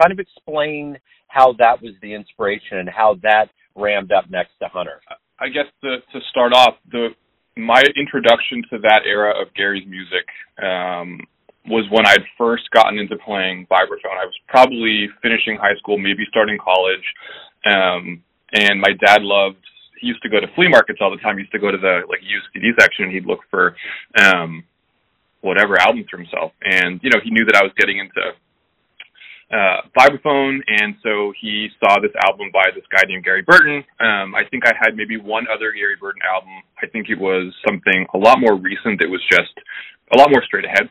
kind 0.00 0.12
of 0.12 0.18
explain 0.18 0.98
how 1.28 1.54
that 1.58 1.80
was 1.82 1.94
the 2.02 2.14
inspiration 2.14 2.78
and 2.78 2.88
how 2.88 3.16
that 3.22 3.46
rammed 3.74 4.12
up 4.12 4.30
next 4.30 4.52
to 4.60 4.68
Hunter. 4.68 5.00
I 5.42 5.48
guess 5.48 5.66
to, 5.82 5.98
to 5.98 6.18
start 6.30 6.54
off, 6.54 6.74
the 6.90 7.08
my 7.56 7.82
introduction 7.96 8.62
to 8.70 8.78
that 8.78 9.02
era 9.04 9.34
of 9.42 9.52
Gary's 9.54 9.86
music 9.86 10.24
um, 10.62 11.20
was 11.66 11.84
when 11.90 12.06
I'd 12.06 12.24
first 12.38 12.70
gotten 12.70 12.98
into 12.98 13.16
playing 13.16 13.66
vibraphone. 13.66 14.16
I 14.16 14.24
was 14.24 14.38
probably 14.48 15.08
finishing 15.20 15.58
high 15.60 15.74
school, 15.78 15.98
maybe 15.98 16.22
starting 16.30 16.56
college, 16.62 17.04
um, 17.66 18.22
and 18.54 18.80
my 18.80 18.94
dad 19.04 19.22
loved. 19.22 19.58
He 20.00 20.06
used 20.06 20.22
to 20.22 20.30
go 20.30 20.40
to 20.40 20.46
flea 20.54 20.68
markets 20.68 21.00
all 21.02 21.10
the 21.10 21.18
time. 21.18 21.36
He 21.36 21.42
used 21.42 21.52
to 21.52 21.58
go 21.58 21.70
to 21.70 21.78
the 21.78 22.02
like 22.08 22.20
used 22.22 22.46
CD 22.54 22.70
section, 22.78 23.06
and 23.06 23.12
he'd 23.12 23.26
look 23.26 23.40
for 23.50 23.74
um, 24.16 24.62
whatever 25.40 25.78
albums 25.78 26.06
for 26.08 26.18
himself. 26.18 26.52
And 26.62 27.00
you 27.02 27.10
know, 27.10 27.18
he 27.22 27.30
knew 27.30 27.44
that 27.46 27.56
I 27.56 27.64
was 27.64 27.72
getting 27.76 27.98
into 27.98 28.30
uh, 29.52 29.84
vibraphone, 29.96 30.60
and 30.66 30.96
so 31.02 31.32
he 31.40 31.68
saw 31.78 32.00
this 32.00 32.12
album 32.26 32.48
by 32.52 32.72
this 32.74 32.84
guy 32.90 33.02
named 33.06 33.24
Gary 33.24 33.42
Burton. 33.42 33.84
Um, 34.00 34.34
I 34.34 34.42
think 34.50 34.64
I 34.66 34.72
had 34.80 34.96
maybe 34.96 35.18
one 35.18 35.44
other 35.52 35.72
Gary 35.72 35.96
Burton 36.00 36.22
album. 36.24 36.64
I 36.82 36.86
think 36.86 37.10
it 37.10 37.18
was 37.18 37.52
something 37.66 38.06
a 38.14 38.18
lot 38.18 38.40
more 38.40 38.56
recent. 38.56 39.02
It 39.02 39.10
was 39.10 39.20
just 39.30 39.52
a 40.12 40.18
lot 40.18 40.30
more 40.30 40.42
straight 40.44 40.64
ahead. 40.64 40.88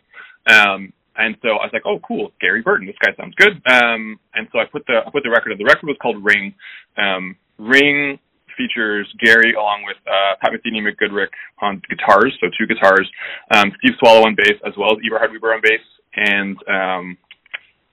Um, 0.48 0.94
and 1.18 1.36
so 1.42 1.50
I 1.60 1.66
was 1.66 1.72
like, 1.74 1.86
oh, 1.86 2.00
cool, 2.08 2.32
Gary 2.40 2.62
Burton. 2.62 2.88
This 2.88 2.96
guy 3.02 3.12
sounds 3.18 3.36
good. 3.36 3.62
Um, 3.70 4.20
and 4.34 4.48
so 4.52 4.60
I 4.60 4.66
put 4.72 4.86
the 4.88 5.02
I 5.06 5.10
put 5.12 5.24
the 5.24 5.30
record. 5.30 5.52
on. 5.52 5.58
The 5.58 5.66
record 5.66 5.88
was 5.88 5.98
called 6.02 6.24
Ring. 6.24 6.54
Um, 6.98 7.36
Ring 7.58 8.18
features 8.58 9.08
Gary 9.20 9.54
along 9.54 9.84
with 9.86 9.98
uh, 10.06 10.36
Pat 10.42 10.52
Metheny 10.52 10.78
and 10.78 10.88
Mick 10.88 10.98
Goodrick 11.02 11.34
on 11.62 11.82
guitars, 11.90 12.38
so 12.40 12.48
two 12.58 12.68
guitars, 12.68 13.10
um, 13.52 13.72
Steve 13.80 13.96
Swallow 14.00 14.26
on 14.26 14.36
bass, 14.36 14.60
as 14.66 14.74
well 14.78 14.92
as 14.92 14.98
Eberhard 15.06 15.32
Weber 15.32 15.54
on 15.54 15.62
bass, 15.62 15.82
and 16.16 16.58
um, 16.68 17.18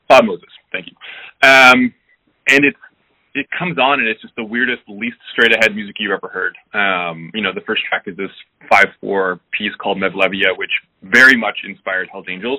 Cloud 0.09 0.27
Moses. 0.27 0.49
Thank 0.73 0.87
you. 0.87 0.97
Um, 1.49 1.95
and 2.49 2.65
it's 2.65 2.79
it 3.35 3.47
comes 3.57 3.79
on 3.79 4.01
and 4.01 4.09
it's 4.09 4.21
just 4.21 4.35
the 4.37 4.45
weirdest, 4.45 4.83
least 4.89 5.17
straight 5.33 5.55
ahead 5.55 5.75
music 5.75 5.97
you've 5.99 6.13
ever 6.13 6.29
heard. 6.29 6.57
Um, 6.75 7.31
you 7.35 7.43
know, 7.43 7.53
the 7.55 7.61
first 7.61 7.83
track 7.89 8.05
is 8.07 8.17
this 8.17 8.31
five 8.69 8.89
four 9.01 9.41
piece 9.57 9.73
called 9.79 9.99
Mevlevia, 9.99 10.57
which 10.57 10.73
very 11.03 11.37
much 11.37 11.59
inspired 11.65 12.09
Hell's 12.11 12.27
Angels 12.29 12.59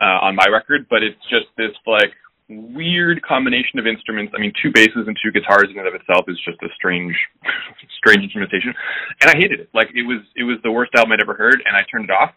uh, 0.00 0.26
on 0.26 0.34
my 0.34 0.46
record, 0.52 0.86
but 0.90 1.02
it's 1.02 1.20
just 1.30 1.46
this 1.56 1.72
like 1.86 2.12
weird 2.50 3.22
combination 3.22 3.78
of 3.78 3.86
instruments. 3.86 4.32
I 4.36 4.40
mean, 4.40 4.52
two 4.60 4.72
basses 4.72 5.06
and 5.06 5.16
two 5.22 5.30
guitars 5.30 5.70
in 5.70 5.78
and 5.78 5.86
of 5.86 5.94
itself 5.94 6.26
is 6.28 6.36
just 6.44 6.60
a 6.62 6.68
strange, 6.74 7.14
strange 7.96 8.24
instrumentation, 8.24 8.74
and 9.22 9.30
I 9.30 9.36
hated 9.36 9.60
it. 9.60 9.70
Like 9.72 9.88
it 9.94 10.02
was, 10.02 10.20
it 10.36 10.44
was 10.44 10.58
the 10.64 10.72
worst 10.72 10.92
album 10.96 11.12
I'd 11.12 11.22
ever 11.22 11.34
heard, 11.34 11.62
and 11.64 11.76
I 11.76 11.80
turned 11.90 12.10
it 12.10 12.10
off. 12.10 12.34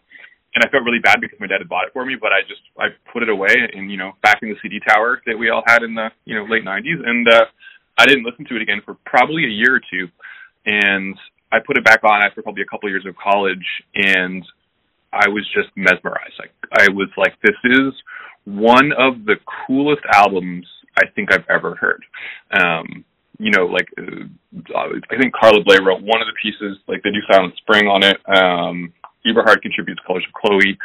And 0.54 0.62
I 0.62 0.70
felt 0.70 0.84
really 0.84 1.02
bad 1.02 1.20
because 1.20 1.38
my 1.40 1.48
dad 1.48 1.60
had 1.60 1.68
bought 1.68 1.86
it 1.86 1.92
for 1.92 2.06
me, 2.06 2.14
but 2.20 2.32
I 2.32 2.42
just 2.46 2.62
I 2.78 2.94
put 3.12 3.22
it 3.22 3.28
away 3.28 3.50
and 3.74 3.90
you 3.90 3.96
know 3.96 4.12
back 4.22 4.38
in 4.42 4.50
the 4.50 4.56
CD 4.62 4.78
tower 4.86 5.20
that 5.26 5.36
we 5.36 5.50
all 5.50 5.62
had 5.66 5.82
in 5.82 5.94
the 5.94 6.08
you 6.24 6.34
know 6.34 6.44
late 6.44 6.64
'90s, 6.64 7.02
and 7.04 7.26
uh, 7.28 7.44
I 7.98 8.06
didn't 8.06 8.24
listen 8.24 8.44
to 8.46 8.56
it 8.56 8.62
again 8.62 8.80
for 8.84 8.94
probably 9.04 9.44
a 9.44 9.48
year 9.48 9.74
or 9.74 9.80
two, 9.80 10.08
and 10.66 11.16
I 11.52 11.58
put 11.64 11.76
it 11.76 11.84
back 11.84 12.02
on 12.04 12.22
after 12.22 12.42
probably 12.42 12.62
a 12.62 12.66
couple 12.66 12.88
years 12.88 13.06
of 13.06 13.14
college, 13.16 13.66
and 13.94 14.44
I 15.12 15.28
was 15.28 15.46
just 15.54 15.70
mesmerized. 15.76 16.34
Like 16.38 16.52
I 16.72 16.88
was 16.90 17.08
like, 17.16 17.34
this 17.42 17.56
is 17.64 17.92
one 18.44 18.92
of 18.98 19.24
the 19.24 19.36
coolest 19.66 20.02
albums 20.12 20.66
I 20.96 21.06
think 21.14 21.32
I've 21.32 21.46
ever 21.48 21.74
heard. 21.76 22.04
Um, 22.52 23.04
you 23.38 23.50
know, 23.50 23.66
like 23.66 23.88
uh, 23.98 24.26
I 24.76 25.16
think 25.20 25.34
Carla 25.34 25.62
Bley 25.64 25.78
wrote 25.80 26.02
one 26.02 26.20
of 26.20 26.28
the 26.28 26.38
pieces, 26.42 26.78
like 26.86 27.02
they 27.02 27.10
do 27.10 27.20
Silent 27.30 27.56
Spring 27.58 27.86
on 27.88 28.02
it. 28.04 28.16
Um, 28.28 28.92
Eberhard 29.26 29.62
contributes 29.62 30.00
Colors 30.06 30.24
of 30.26 30.32
Chloe, 30.32 30.78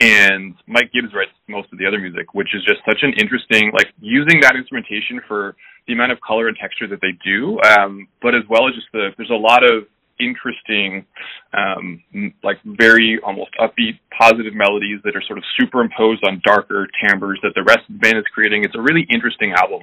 and 0.00 0.54
Mike 0.66 0.90
Gibbs 0.92 1.12
writes 1.14 1.32
most 1.48 1.72
of 1.72 1.78
the 1.78 1.86
other 1.86 1.98
music, 1.98 2.34
which 2.34 2.54
is 2.54 2.62
just 2.64 2.80
such 2.88 3.02
an 3.02 3.12
interesting, 3.18 3.70
like 3.72 3.88
using 4.00 4.40
that 4.40 4.56
instrumentation 4.56 5.20
for 5.28 5.56
the 5.86 5.92
amount 5.92 6.12
of 6.12 6.20
color 6.20 6.48
and 6.48 6.56
texture 6.56 6.86
that 6.88 7.00
they 7.00 7.12
do, 7.24 7.60
um, 7.62 8.08
but 8.20 8.34
as 8.34 8.42
well 8.48 8.68
as 8.68 8.74
just 8.74 8.86
the 8.92 9.10
there's 9.16 9.30
a 9.30 9.34
lot 9.34 9.64
of 9.64 9.84
interesting, 10.20 11.04
um, 11.52 12.02
like 12.44 12.58
very 12.64 13.18
almost 13.24 13.50
upbeat, 13.58 13.98
positive 14.16 14.54
melodies 14.54 15.00
that 15.04 15.16
are 15.16 15.22
sort 15.26 15.38
of 15.38 15.44
superimposed 15.58 16.22
on 16.24 16.40
darker 16.44 16.86
timbres 17.02 17.40
that 17.42 17.52
the 17.54 17.62
rest 17.62 17.80
of 17.88 17.94
the 17.94 17.98
band 17.98 18.18
is 18.18 18.24
creating. 18.32 18.64
It's 18.64 18.76
a 18.76 18.80
really 18.80 19.06
interesting 19.10 19.52
album, 19.52 19.82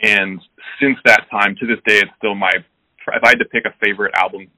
and 0.00 0.40
since 0.80 0.96
that 1.04 1.28
time 1.30 1.56
to 1.60 1.66
this 1.66 1.78
day, 1.86 2.00
it's 2.00 2.12
still 2.18 2.34
my. 2.34 2.50
If 3.06 3.22
I 3.22 3.28
had 3.28 3.38
to 3.38 3.44
pick 3.44 3.66
a 3.66 3.74
favorite 3.84 4.14
album 4.16 4.48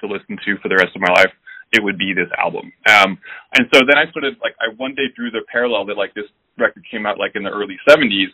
to 0.00 0.06
listen 0.08 0.36
to 0.44 0.58
for 0.58 0.68
the 0.68 0.74
rest 0.74 0.96
of 0.96 1.00
my 1.00 1.12
life, 1.14 1.30
it 1.72 1.82
would 1.82 1.98
be 1.98 2.12
this 2.12 2.28
album. 2.38 2.72
Um, 2.86 3.18
and 3.56 3.66
so 3.72 3.80
then 3.86 3.98
I 3.98 4.10
sort 4.12 4.24
of 4.24 4.34
like 4.42 4.54
I 4.60 4.72
one 4.76 4.94
day 4.94 5.08
drew 5.14 5.30
the 5.30 5.42
parallel 5.50 5.84
that 5.86 5.96
like 5.96 6.14
this 6.14 6.26
record 6.58 6.84
came 6.90 7.06
out 7.06 7.18
like 7.18 7.32
in 7.34 7.42
the 7.42 7.50
early 7.50 7.76
70s, 7.88 8.30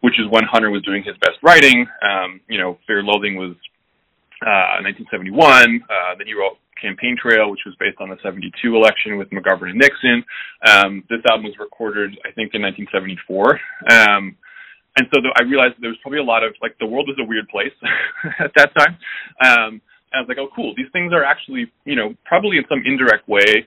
which 0.00 0.18
is 0.18 0.26
when 0.30 0.44
Hunter 0.44 0.70
was 0.70 0.82
doing 0.82 1.02
his 1.02 1.16
best 1.18 1.38
writing. 1.42 1.86
Um, 2.02 2.40
you 2.48 2.58
know, 2.58 2.78
Fear 2.86 3.02
Loathing 3.02 3.36
was 3.36 3.54
uh, 4.42 4.82
1971. 4.82 5.38
Uh, 5.88 6.14
then 6.18 6.26
he 6.26 6.34
wrote 6.34 6.58
Campaign 6.80 7.16
Trail, 7.20 7.50
which 7.50 7.62
was 7.64 7.74
based 7.78 7.98
on 8.00 8.10
the 8.10 8.18
72 8.22 8.50
election 8.74 9.16
with 9.16 9.30
McGovern 9.30 9.70
and 9.70 9.78
Nixon. 9.78 10.24
Um, 10.66 11.04
this 11.08 11.20
album 11.30 11.46
was 11.46 11.54
recorded, 11.58 12.18
I 12.26 12.34
think, 12.34 12.54
in 12.54 12.62
1974. 12.62 13.60
Um, 13.88 14.36
and 14.98 15.06
so 15.14 15.22
I 15.38 15.42
realized 15.44 15.74
there 15.80 15.90
was 15.90 15.98
probably 16.02 16.18
a 16.18 16.24
lot 16.24 16.44
of 16.44 16.54
like 16.60 16.76
the 16.78 16.86
world 16.86 17.08
was 17.08 17.16
a 17.18 17.24
weird 17.24 17.48
place 17.48 17.72
at 18.40 18.52
that 18.56 18.74
time. 18.76 18.98
Um, 19.40 19.80
I 20.14 20.20
was 20.20 20.28
like, 20.28 20.38
oh, 20.38 20.48
cool. 20.54 20.74
These 20.76 20.90
things 20.92 21.12
are 21.12 21.24
actually, 21.24 21.72
you 21.84 21.96
know, 21.96 22.14
probably 22.24 22.58
in 22.58 22.64
some 22.68 22.82
indirect 22.84 23.28
way 23.28 23.66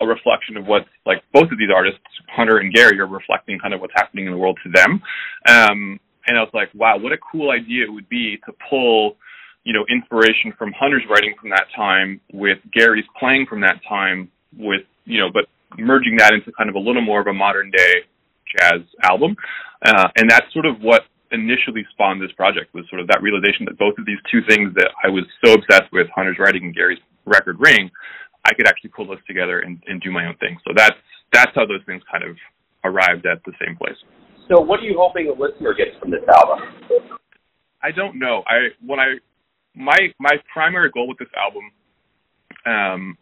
a 0.00 0.06
reflection 0.06 0.56
of 0.56 0.66
what 0.66 0.82
like 1.06 1.22
both 1.32 1.50
of 1.50 1.58
these 1.58 1.70
artists, 1.74 2.00
Hunter 2.28 2.58
and 2.58 2.72
Gary, 2.72 2.98
are 2.98 3.06
reflecting 3.06 3.58
kind 3.58 3.74
of 3.74 3.80
what's 3.80 3.92
happening 3.96 4.26
in 4.26 4.32
the 4.32 4.38
world 4.38 4.58
to 4.64 4.70
them. 4.70 5.00
Um, 5.46 6.00
and 6.26 6.38
I 6.38 6.40
was 6.40 6.50
like, 6.54 6.68
wow, 6.74 6.98
what 6.98 7.12
a 7.12 7.18
cool 7.30 7.50
idea 7.50 7.84
it 7.84 7.92
would 7.92 8.08
be 8.08 8.38
to 8.46 8.52
pull, 8.68 9.16
you 9.64 9.72
know, 9.72 9.84
inspiration 9.90 10.52
from 10.58 10.72
Hunter's 10.72 11.02
writing 11.08 11.34
from 11.40 11.50
that 11.50 11.66
time 11.76 12.20
with 12.32 12.58
Gary's 12.72 13.04
playing 13.18 13.46
from 13.48 13.60
that 13.60 13.80
time 13.88 14.30
with, 14.56 14.82
you 15.04 15.20
know, 15.20 15.28
but 15.32 15.44
merging 15.78 16.16
that 16.18 16.32
into 16.32 16.50
kind 16.52 16.70
of 16.70 16.76
a 16.76 16.78
little 16.78 17.02
more 17.02 17.20
of 17.20 17.26
a 17.26 17.32
modern 17.32 17.70
day 17.70 17.94
jazz 18.58 18.80
album. 19.02 19.36
Uh, 19.84 20.08
and 20.16 20.30
that's 20.30 20.50
sort 20.52 20.66
of 20.66 20.80
what 20.80 21.02
initially 21.34 21.84
spawned 21.90 22.22
this 22.22 22.32
project 22.32 22.72
was 22.72 22.86
sort 22.88 23.00
of 23.02 23.08
that 23.08 23.20
realization 23.20 23.66
that 23.66 23.76
both 23.76 23.98
of 23.98 24.06
these 24.06 24.22
two 24.30 24.40
things 24.48 24.72
that 24.74 24.90
I 25.02 25.10
was 25.10 25.24
so 25.44 25.54
obsessed 25.54 25.90
with, 25.92 26.06
Hunter's 26.14 26.38
writing 26.38 26.64
and 26.64 26.74
Gary's 26.74 27.02
record 27.26 27.58
ring, 27.58 27.90
I 28.44 28.54
could 28.54 28.68
actually 28.68 28.90
pull 28.90 29.06
those 29.06 29.24
together 29.26 29.60
and, 29.60 29.82
and 29.86 30.00
do 30.00 30.10
my 30.10 30.26
own 30.26 30.36
thing. 30.38 30.56
So 30.66 30.72
that's 30.76 30.96
that's 31.32 31.50
how 31.54 31.66
those 31.66 31.82
things 31.86 32.02
kind 32.10 32.22
of 32.22 32.36
arrived 32.84 33.26
at 33.26 33.42
the 33.44 33.52
same 33.58 33.76
place. 33.76 33.96
So 34.48 34.60
what 34.60 34.80
are 34.80 34.84
you 34.84 34.96
hoping 34.96 35.28
a 35.28 35.32
listener 35.32 35.74
gets 35.74 35.98
from 35.98 36.10
this 36.10 36.22
album? 36.28 36.68
I 37.82 37.90
don't 37.90 38.18
know. 38.18 38.42
I 38.46 38.68
when 38.84 39.00
I 39.00 39.16
my 39.74 40.12
my 40.20 40.36
primary 40.52 40.90
goal 40.90 41.08
with 41.08 41.18
this 41.18 41.32
album, 41.36 41.70
um, 42.66 43.18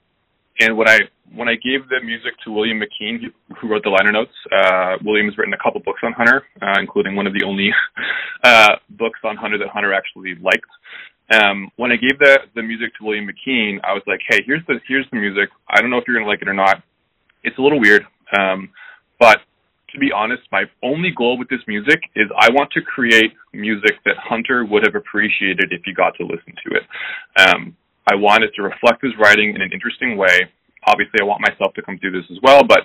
and 0.61 0.77
what 0.77 0.89
I 0.89 1.01
when 1.35 1.49
I 1.49 1.55
gave 1.55 1.89
the 1.89 2.01
music 2.05 2.35
to 2.45 2.53
William 2.53 2.79
McKeen, 2.79 3.33
who 3.59 3.69
wrote 3.69 3.83
the 3.85 3.91
liner 3.91 4.13
notes, 4.13 4.33
uh, 4.55 4.97
William's 5.03 5.39
written 5.39 5.55
a 5.55 5.63
couple 5.63 5.81
books 5.81 6.01
on 6.03 6.13
Hunter, 6.13 6.45
uh, 6.61 6.79
including 6.79 7.17
one 7.17 7.27
of 7.27 7.33
the 7.33 7.45
only 7.45 7.71
uh, 8.45 8.77
books 8.91 9.21
on 9.25 9.37
Hunter 9.37 9.57
that 9.59 9.69
Hunter 9.69 9.95
actually 9.95 10.35
liked 10.43 10.69
um, 11.33 11.71
when 11.77 11.93
I 11.93 11.97
gave 11.97 12.19
the 12.19 12.39
the 12.55 12.63
music 12.63 12.95
to 12.99 13.05
William 13.05 13.27
McKeen, 13.27 13.79
I 13.85 13.93
was 13.93 14.03
like, 14.07 14.21
"Hey, 14.29 14.43
here's 14.45 14.65
the 14.67 14.81
here's 14.87 15.07
the 15.11 15.19
music. 15.19 15.49
I 15.69 15.81
don't 15.81 15.91
know 15.91 15.99
if 15.99 16.05
you're 16.07 16.17
gonna 16.17 16.29
like 16.29 16.43
it 16.43 16.49
or 16.49 16.55
not. 16.55 16.83
It's 17.45 17.57
a 17.59 17.63
little 17.63 17.81
weird, 17.81 18.07
um, 18.37 18.71
but 19.19 19.39
to 19.93 19.99
be 19.99 20.11
honest, 20.13 20.43
my 20.51 20.65
only 20.83 21.11
goal 21.11 21.39
with 21.39 21.49
this 21.49 21.61
music 21.67 22.01
is 22.17 22.27
I 22.39 22.51
want 22.51 22.71
to 22.73 22.81
create 22.81 23.33
music 23.53 23.99
that 24.05 24.17
Hunter 24.17 24.65
would 24.65 24.85
have 24.87 24.95
appreciated 24.95 25.73
if 25.73 25.83
he 25.85 25.93
got 25.93 26.15
to 26.17 26.25
listen 26.25 26.55
to 26.67 26.77
it. 26.77 26.85
Um, 27.49 27.77
I 28.11 28.15
want 28.15 28.45
it 28.45 28.53
to 28.57 28.63
reflect 28.63 29.03
his 29.03 29.13
writing 29.19 29.55
in 29.55 29.63
an 29.63 29.71
interesting 29.73 30.17
way. 30.17 30.51
Obviously, 30.87 31.21
I 31.21 31.25
want 31.25 31.41
myself 31.41 31.75
to 31.75 31.83
come 31.83 31.99
through 31.99 32.13
this 32.13 32.29
as 32.31 32.39
well, 32.43 32.63
but 32.65 32.81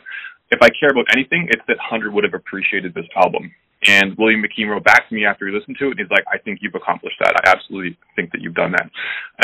if 0.52 0.62
I 0.62 0.70
care 0.80 0.90
about 0.92 1.06
anything, 1.14 1.48
it's 1.50 1.64
that 1.68 1.78
Hunter 1.82 2.12
would 2.12 2.24
have 2.24 2.34
appreciated 2.34 2.94
this 2.94 3.08
album. 3.16 3.52
And 3.88 4.18
William 4.18 4.42
McKeen 4.42 4.70
wrote 4.70 4.84
back 4.84 5.08
to 5.10 5.16
me 5.16 5.26
after 5.26 5.48
he 5.48 5.54
listened 5.54 5.78
to 5.80 5.86
it, 5.88 5.92
and 5.92 6.00
he's 6.00 6.10
like, 6.10 6.26
"I 6.32 6.38
think 6.38 6.60
you've 6.62 6.76
accomplished 6.76 7.18
that. 7.20 7.36
I 7.46 7.50
absolutely 7.50 7.98
think 8.16 8.32
that 8.32 8.42
you've 8.42 8.56
done 8.56 8.74
that." 8.74 8.90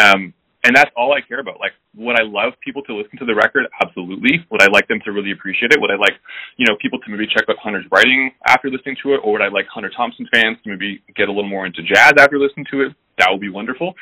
Um, 0.02 0.34
and 0.64 0.76
that's 0.76 0.90
all 0.96 1.14
I 1.14 1.20
care 1.20 1.40
about. 1.40 1.60
Like, 1.60 1.74
would 1.96 2.18
I 2.18 2.24
love 2.24 2.54
people 2.64 2.82
to 2.84 2.96
listen 2.96 3.20
to 3.20 3.26
the 3.26 3.36
record? 3.36 3.68
Absolutely. 3.84 4.46
Would 4.50 4.62
I 4.62 4.68
like 4.72 4.88
them 4.88 5.00
to 5.04 5.12
really 5.12 5.32
appreciate 5.32 5.74
it? 5.74 5.82
Would 5.82 5.92
I 5.92 5.96
like, 5.96 6.16
you 6.56 6.66
know, 6.66 6.78
people 6.82 7.00
to 7.00 7.12
maybe 7.12 7.28
check 7.28 7.44
out 7.50 7.58
Hunter's 7.62 7.86
writing 7.92 8.32
after 8.48 8.70
listening 8.70 8.96
to 9.04 9.14
it, 9.14 9.20
or 9.24 9.34
would 9.34 9.42
I 9.42 9.50
like 9.50 9.68
Hunter 9.68 9.92
Thompson 9.96 10.28
fans 10.34 10.58
to 10.64 10.70
maybe 10.70 11.04
get 11.16 11.28
a 11.28 11.32
little 11.32 11.50
more 11.50 11.66
into 11.66 11.84
jazz 11.84 12.14
after 12.18 12.40
listening 12.40 12.66
to 12.72 12.82
it? 12.84 12.96
That 13.20 13.28
would 13.30 13.42
be 13.42 13.50
wonderful. 13.50 13.94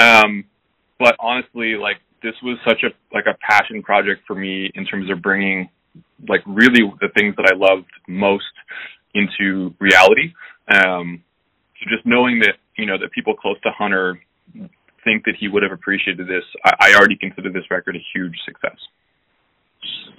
Um, 0.00 0.44
but 0.98 1.16
honestly, 1.20 1.74
like, 1.74 1.96
this 2.22 2.34
was 2.42 2.58
such 2.66 2.82
a 2.82 2.88
like 3.14 3.26
a 3.26 3.36
passion 3.46 3.82
project 3.82 4.22
for 4.26 4.34
me 4.34 4.70
in 4.74 4.86
terms 4.86 5.10
of 5.10 5.20
bringing 5.20 5.68
like 6.26 6.40
really 6.46 6.80
the 7.00 7.08
things 7.16 7.36
that 7.36 7.52
I 7.52 7.54
loved 7.54 7.90
most 8.08 8.44
into 9.14 9.74
reality. 9.78 10.32
Um, 10.68 11.22
so 11.78 11.90
just 11.94 12.06
knowing 12.06 12.40
that 12.40 12.54
you 12.76 12.86
know 12.86 12.98
that 12.98 13.12
people 13.12 13.34
close 13.34 13.60
to 13.62 13.70
Hunter 13.70 14.18
think 15.04 15.24
that 15.26 15.34
he 15.38 15.48
would 15.48 15.62
have 15.62 15.72
appreciated 15.72 16.26
this, 16.26 16.44
I, 16.64 16.72
I 16.80 16.94
already 16.94 17.16
consider 17.16 17.52
this 17.52 17.70
record 17.70 17.94
a 17.94 18.04
huge 18.14 18.36
success. 18.46 18.78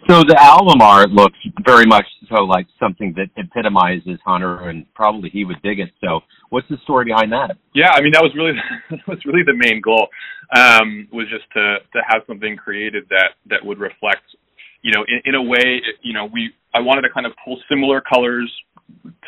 So 0.08 0.22
the 0.22 0.38
album 0.40 0.82
art 0.82 1.10
looks 1.10 1.38
very 1.66 1.86
much 1.86 2.06
so 2.30 2.44
like 2.44 2.68
something 2.80 3.14
that 3.18 3.30
epitomizes 3.38 4.20
Hunter, 4.24 4.70
and 4.70 4.86
probably 4.94 5.30
he 5.30 5.46
would 5.46 5.62
dig 5.64 5.80
it. 5.80 5.90
So, 6.04 6.22
what's 6.50 6.68
the 6.70 6.78
story 6.84 7.06
behind 7.06 7.32
that? 7.32 7.58
Yeah, 7.74 7.90
I 7.94 8.02
mean 8.02 8.12
that 8.14 8.22
was 8.22 8.32
really 8.36 8.54
that 8.92 9.08
was 9.08 9.18
really 9.26 9.42
the 9.44 9.58
main 9.58 9.82
goal, 9.82 10.08
um, 10.56 11.08
was 11.12 11.26
just 11.30 11.46
to 11.54 11.78
to 11.94 12.00
have 12.08 12.22
something 12.28 12.56
created 12.56 13.06
that 13.10 13.34
that 13.50 13.66
would 13.66 13.80
reflect, 13.80 14.24
you 14.84 14.92
know, 14.94 15.04
in, 15.08 15.22
in 15.26 15.36
a 15.36 15.42
way, 15.42 15.82
you 16.02 16.14
know, 16.14 16.30
we 16.32 16.54
I 16.74 16.82
wanted 16.82 17.02
to 17.02 17.10
kind 17.10 17.26
of 17.26 17.34
pull 17.44 17.58
similar 17.68 18.02
colors 18.02 18.52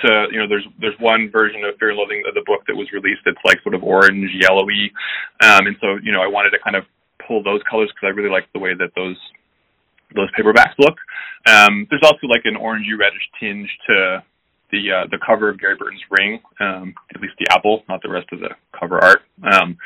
to 0.06 0.28
you 0.32 0.38
know 0.38 0.48
there's 0.48 0.66
there's 0.80 0.98
one 1.00 1.30
version 1.32 1.64
of 1.66 1.74
Fear 1.80 1.90
and 1.90 1.98
Loathing 1.98 2.22
of 2.28 2.36
the 2.36 2.46
book 2.46 2.62
that 2.68 2.76
was 2.76 2.92
released 2.94 3.22
that's 3.26 3.42
like 3.46 3.58
sort 3.64 3.74
of 3.74 3.82
orange 3.82 4.30
yellowy, 4.38 4.94
um, 5.42 5.66
and 5.66 5.76
so 5.82 5.98
you 6.04 6.12
know 6.12 6.22
I 6.22 6.28
wanted 6.28 6.52
to 6.52 6.62
kind 6.62 6.76
of 6.76 6.86
pull 7.26 7.42
those 7.42 7.62
colors 7.70 7.90
because 7.90 8.14
I 8.14 8.16
really 8.16 8.30
like 8.30 8.46
the 8.54 8.60
way 8.60 8.78
that 8.78 8.94
those 8.96 9.18
those 10.16 10.30
paperbacks 10.32 10.74
look. 10.80 10.96
Um, 11.46 11.88
there's 11.90 12.04
also 12.04 12.28
like 12.28 12.42
an 12.46 12.56
orangey 12.56 12.98
reddish 12.98 13.28
tinge 13.40 13.70
to 13.88 14.24
the 14.72 14.92
uh, 14.92 15.06
the 15.12 15.20
cover 15.26 15.50
of 15.50 15.60
Gary 15.60 15.76
Burton's 15.78 16.04
Ring, 16.12 16.40
um, 16.60 16.94
at 17.14 17.22
least 17.22 17.36
the 17.40 17.48
apple, 17.52 17.84
not 17.88 18.02
the 18.02 18.10
rest 18.10 18.28
of 18.32 18.40
the 18.40 18.50
cover 18.78 19.00
art. 19.00 19.22
Um, 19.44 19.78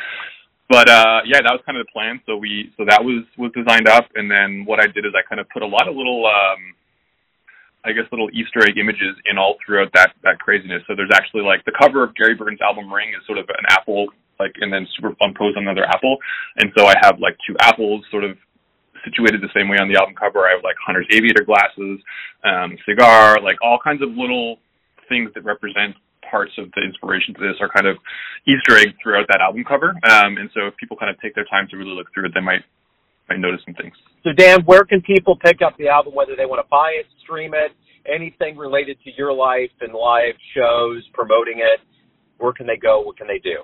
but 0.69 0.89
uh, 0.89 1.21
yeah, 1.25 1.43
that 1.43 1.51
was 1.51 1.61
kind 1.65 1.77
of 1.77 1.85
the 1.85 1.91
plan. 1.91 2.21
So 2.25 2.37
we 2.37 2.71
so 2.77 2.85
that 2.87 3.03
was 3.03 3.25
was 3.37 3.51
designed 3.53 3.87
up, 3.87 4.07
and 4.15 4.29
then 4.29 4.63
what 4.65 4.79
I 4.79 4.87
did 4.87 5.05
is 5.05 5.13
I 5.13 5.21
kind 5.27 5.39
of 5.39 5.49
put 5.49 5.61
a 5.61 5.67
lot 5.67 5.87
of 5.87 5.95
little 5.95 6.25
um, 6.25 6.73
I 7.83 7.91
guess 7.91 8.05
little 8.11 8.29
Easter 8.31 8.63
egg 8.63 8.77
images 8.77 9.17
in 9.25 9.37
all 9.37 9.57
throughout 9.65 9.91
that 9.93 10.13
that 10.23 10.39
craziness. 10.39 10.81
So 10.87 10.95
there's 10.95 11.13
actually 11.13 11.43
like 11.43 11.65
the 11.65 11.73
cover 11.77 12.03
of 12.03 12.15
Gary 12.15 12.35
Burton's 12.35 12.61
album 12.61 12.91
Ring 12.91 13.09
is 13.09 13.25
sort 13.25 13.37
of 13.37 13.45
an 13.49 13.65
apple, 13.69 14.07
like 14.39 14.53
and 14.61 14.71
then 14.71 14.87
superimposed 14.95 15.57
on 15.57 15.67
another 15.67 15.85
apple, 15.85 16.17
and 16.57 16.71
so 16.77 16.85
I 16.85 16.95
have 17.01 17.19
like 17.19 17.37
two 17.45 17.55
apples 17.59 18.05
sort 18.09 18.23
of 18.23 18.37
situated 19.03 19.41
the 19.41 19.51
same 19.55 19.69
way 19.69 19.77
on 19.77 19.87
the 19.87 19.97
album 19.97 20.15
cover. 20.15 20.47
I 20.47 20.53
have 20.53 20.63
like 20.63 20.75
Hunter's 20.79 21.07
aviator 21.11 21.43
glasses, 21.43 21.99
um, 22.43 22.77
cigar, 22.87 23.41
like 23.41 23.57
all 23.61 23.79
kinds 23.83 24.01
of 24.01 24.09
little 24.13 24.57
things 25.09 25.31
that 25.35 25.43
represent 25.43 25.95
parts 26.29 26.51
of 26.57 26.71
the 26.75 26.81
inspiration 26.81 27.33
to 27.35 27.41
this 27.41 27.59
are 27.59 27.69
kind 27.69 27.85
of 27.85 27.97
Easter 28.47 28.77
eggs 28.77 28.95
throughout 29.03 29.27
that 29.27 29.41
album 29.41 29.63
cover. 29.67 29.89
Um, 30.07 30.37
and 30.37 30.49
so 30.55 30.67
if 30.67 30.77
people 30.77 30.95
kind 30.95 31.11
of 31.11 31.19
take 31.19 31.35
their 31.35 31.45
time 31.45 31.67
to 31.69 31.77
really 31.77 31.91
look 31.91 32.07
through 32.13 32.25
it, 32.25 32.33
they 32.33 32.41
might 32.41 32.63
might 33.29 33.39
notice 33.39 33.61
some 33.65 33.75
things. 33.75 33.93
So 34.23 34.31
Dan, 34.33 34.63
where 34.65 34.83
can 34.83 35.01
people 35.01 35.35
pick 35.35 35.61
up 35.61 35.77
the 35.77 35.87
album? 35.87 36.15
Whether 36.15 36.35
they 36.35 36.45
want 36.45 36.63
to 36.63 36.69
buy 36.69 36.95
it, 36.99 37.05
stream 37.23 37.53
it, 37.53 37.71
anything 38.05 38.57
related 38.57 38.97
to 39.03 39.11
your 39.17 39.31
life 39.31 39.71
and 39.79 39.93
live 39.93 40.35
shows, 40.55 41.07
promoting 41.13 41.59
it, 41.59 41.79
where 42.37 42.53
can 42.53 42.65
they 42.67 42.77
go? 42.77 43.01
What 43.01 43.17
can 43.17 43.27
they 43.27 43.39
do? 43.39 43.63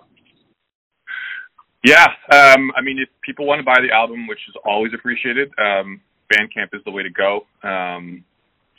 Yeah, 1.83 2.05
um, 2.31 2.71
I 2.75 2.81
mean, 2.81 2.99
if 2.99 3.09
people 3.23 3.45
want 3.45 3.59
to 3.59 3.63
buy 3.65 3.77
the 3.81 3.93
album, 3.93 4.27
which 4.27 4.39
is 4.49 4.55
always 4.65 4.93
appreciated, 4.93 5.49
um, 5.57 6.01
Bandcamp 6.33 6.73
is 6.73 6.81
the 6.85 6.91
way 6.91 7.03
to 7.03 7.09
go. 7.09 7.45
Um, 7.63 8.23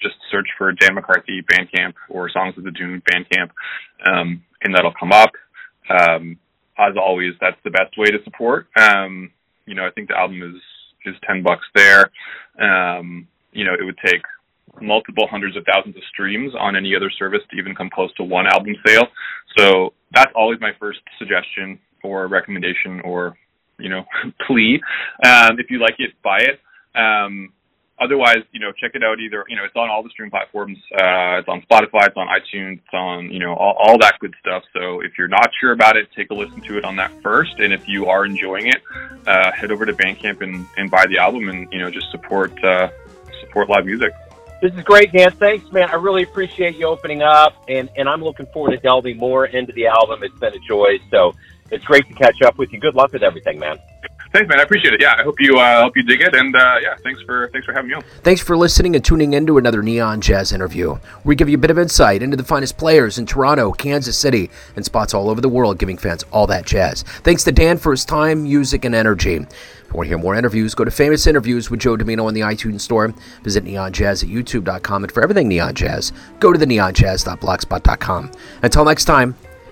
just 0.01 0.17
search 0.31 0.47
for 0.57 0.73
Dan 0.73 0.95
McCarthy 0.95 1.43
Bandcamp 1.43 1.95
or 2.09 2.31
Songs 2.31 2.57
of 2.57 2.65
the 2.65 2.71
Doomed 2.71 3.03
Bandcamp, 3.05 3.51
um, 4.07 4.43
and 4.63 4.75
that'll 4.75 4.95
come 4.99 5.13
up. 5.13 5.31
Um, 5.91 6.39
as 6.79 6.95
always, 7.01 7.35
that's 7.41 7.57
the 7.65 7.71
best 7.71 7.97
way 7.97 8.07
to 8.07 8.23
support. 8.25 8.69
Um, 8.79 9.31
you 9.67 9.75
know, 9.75 9.87
I 9.87 9.91
think 9.91 10.09
the 10.09 10.17
album 10.17 10.43
is 10.43 10.61
is 11.07 11.15
ten 11.27 11.43
bucks 11.43 11.67
there. 11.75 12.11
Um, 12.61 13.27
you 13.53 13.65
know, 13.65 13.75
it 13.75 13.85
would 13.85 13.99
take 14.05 14.23
multiple 14.81 15.27
hundreds 15.31 15.57
of 15.57 15.65
thousands 15.73 15.97
of 15.97 16.03
streams 16.13 16.53
on 16.59 16.77
any 16.77 16.95
other 16.95 17.11
service 17.19 17.41
to 17.51 17.57
even 17.57 17.75
come 17.75 17.91
close 17.93 18.13
to 18.15 18.23
one 18.23 18.47
album 18.47 18.75
sale. 18.87 19.07
So 19.57 19.93
that's 20.15 20.31
always 20.37 20.61
my 20.61 20.73
first 20.79 21.01
suggestion 21.19 21.79
or 22.03 22.27
recommendation 22.27 23.01
or 23.01 23.37
you 23.79 23.89
know 23.89 24.05
plea. 24.47 24.81
Um, 25.25 25.59
if 25.59 25.71
you 25.71 25.79
like 25.79 25.97
it, 25.99 26.13
buy 26.23 26.41
it. 26.41 26.61
Um, 26.99 27.53
otherwise, 28.01 28.39
you 28.53 28.61
know, 28.61 28.73
check 28.73 28.93
it 28.95 29.03
out. 29.03 29.21
Either 29.21 29.45
you 29.49 29.57
know, 29.57 29.65
it's 29.65 29.77
on 29.77 29.89
all 29.89 30.03
the 30.03 30.11
stream 30.11 30.31
platforms. 30.31 30.79
Uh, 30.93 31.39
it's 31.39 31.49
on 31.49 31.63
Spotify. 31.63 32.07
It's 32.07 32.17
on 32.17 32.29
iTunes. 32.29 32.79
It's 32.79 32.95
on 32.95 33.31
you 33.31 33.39
know 33.39 33.55
all, 33.55 33.77
all 33.79 33.99
that 33.99 34.19
good 34.21 34.35
stuff. 34.41 34.63
So 34.73 35.01
if 35.01 35.13
you're 35.19 35.29
not 35.29 35.51
sure 35.61 35.73
about 35.73 35.97
it, 35.97 36.09
take 36.17 36.31
a 36.31 36.35
listen 36.35 36.61
to 36.63 36.79
it 36.79 36.85
on 36.85 36.97
that 36.97 37.13
first. 37.23 37.59
And 37.59 37.73
if 37.73 37.87
you 37.89 38.07
are 38.07 38.25
enjoying 38.25 38.69
it, 38.69 38.83
uh, 39.27 39.53
head 39.53 39.71
over 39.71 39.87
to 39.87 39.93
Bandcamp 39.93 40.41
and, 40.43 40.67
and 40.77 40.91
buy 40.91 41.07
the 41.07 41.19
album 41.19 41.49
and 41.49 41.71
you 41.73 41.79
know 41.79 41.91
just 41.91 42.11
support 42.11 42.53
uh, 42.65 42.91
support 43.41 43.69
live 43.69 43.87
music. 43.87 44.13
This 44.61 44.75
is 44.75 44.83
great, 44.83 45.13
Dan. 45.13 45.31
Thanks, 45.31 45.71
man. 45.71 45.89
I 45.89 45.95
really 45.95 46.25
appreciate 46.25 46.77
you 46.77 46.87
opening 46.87 47.23
up, 47.23 47.55
and 47.69 47.89
and 47.97 48.09
I'm 48.09 48.23
looking 48.23 48.47
forward 48.47 48.73
to 48.73 48.79
delving 48.79 49.17
more 49.17 49.47
into 49.47 49.73
the 49.73 49.87
album. 49.87 50.25
It's 50.25 50.37
been 50.39 50.53
a 50.53 50.59
joy. 50.59 50.99
So 51.11 51.35
it's 51.71 51.85
great 51.85 52.07
to 52.09 52.15
catch 52.15 52.41
up 52.43 52.59
with 52.59 52.73
you. 52.73 52.81
Good 52.81 52.95
luck 52.95 53.13
with 53.13 53.23
everything, 53.23 53.59
man. 53.59 53.79
Thanks, 54.33 54.47
man. 54.49 54.61
I 54.61 54.63
appreciate 54.63 54.93
it. 54.93 55.01
Yeah, 55.01 55.15
I 55.19 55.23
hope 55.23 55.41
you 55.41 55.59
uh, 55.59 55.83
hope 55.83 55.97
you 55.97 56.03
dig 56.03 56.21
it, 56.21 56.35
and 56.35 56.55
uh, 56.55 56.77
yeah, 56.83 56.95
thanks 57.03 57.23
for 57.23 57.49
thanks 57.49 57.65
for 57.65 57.73
having 57.73 57.89
me 57.89 57.95
on. 57.95 58.03
Thanks 58.23 58.43
for 58.43 58.59
listening 58.59 58.95
and 58.95 59.03
tuning 59.03 59.33
in 59.33 59.47
to 59.47 59.57
another 59.57 59.83
Neon 59.83 60.21
Jazz 60.21 60.53
interview. 60.53 60.99
We 61.25 61.35
give 61.35 61.49
you 61.49 61.57
a 61.57 61.61
bit 61.61 61.71
of 61.71 61.79
insight 61.79 62.23
into 62.23 62.37
the 62.37 62.45
finest 62.45 62.77
players 62.77 63.19
in 63.19 63.25
Toronto, 63.25 63.73
Kansas 63.73 64.19
City, 64.19 64.51
and 64.77 64.85
spots 64.85 65.15
all 65.15 65.31
over 65.31 65.41
the 65.41 65.49
world, 65.49 65.79
giving 65.79 65.97
fans 65.97 66.25
all 66.31 66.47
that 66.49 66.67
jazz. 66.67 67.03
Thanks 67.03 67.43
to 67.45 67.53
Dan 67.53 67.79
for 67.79 67.93
his 67.93 68.05
time, 68.05 68.43
music, 68.43 68.85
and 68.85 68.95
energy. 68.95 69.37
If 69.37 69.95
you 69.95 69.97
want 69.97 70.05
to 70.05 70.09
hear 70.11 70.19
more 70.19 70.35
interviews, 70.35 70.75
go 70.75 70.85
to 70.85 70.91
Famous 70.91 71.27
Interviews 71.27 71.71
with 71.71 71.81
Joe 71.81 71.97
Domino 71.97 72.29
in 72.29 72.35
the 72.35 72.43
iTunes 72.43 72.83
Store. 72.83 73.09
Visit 73.43 73.65
Neon 73.65 73.95
Jazz 73.95 74.23
at 74.23 74.29
YouTube.com. 74.29 75.05
And 75.05 75.11
for 75.11 75.23
everything 75.23 75.49
Neon 75.49 75.75
Jazz, 75.75 76.13
go 76.41 76.53
to 76.53 76.59
the 76.59 76.67
neonjazz.blogspot.com. 76.67 78.33
Until 78.63 78.85
next 78.85 79.07
time, 79.07 79.35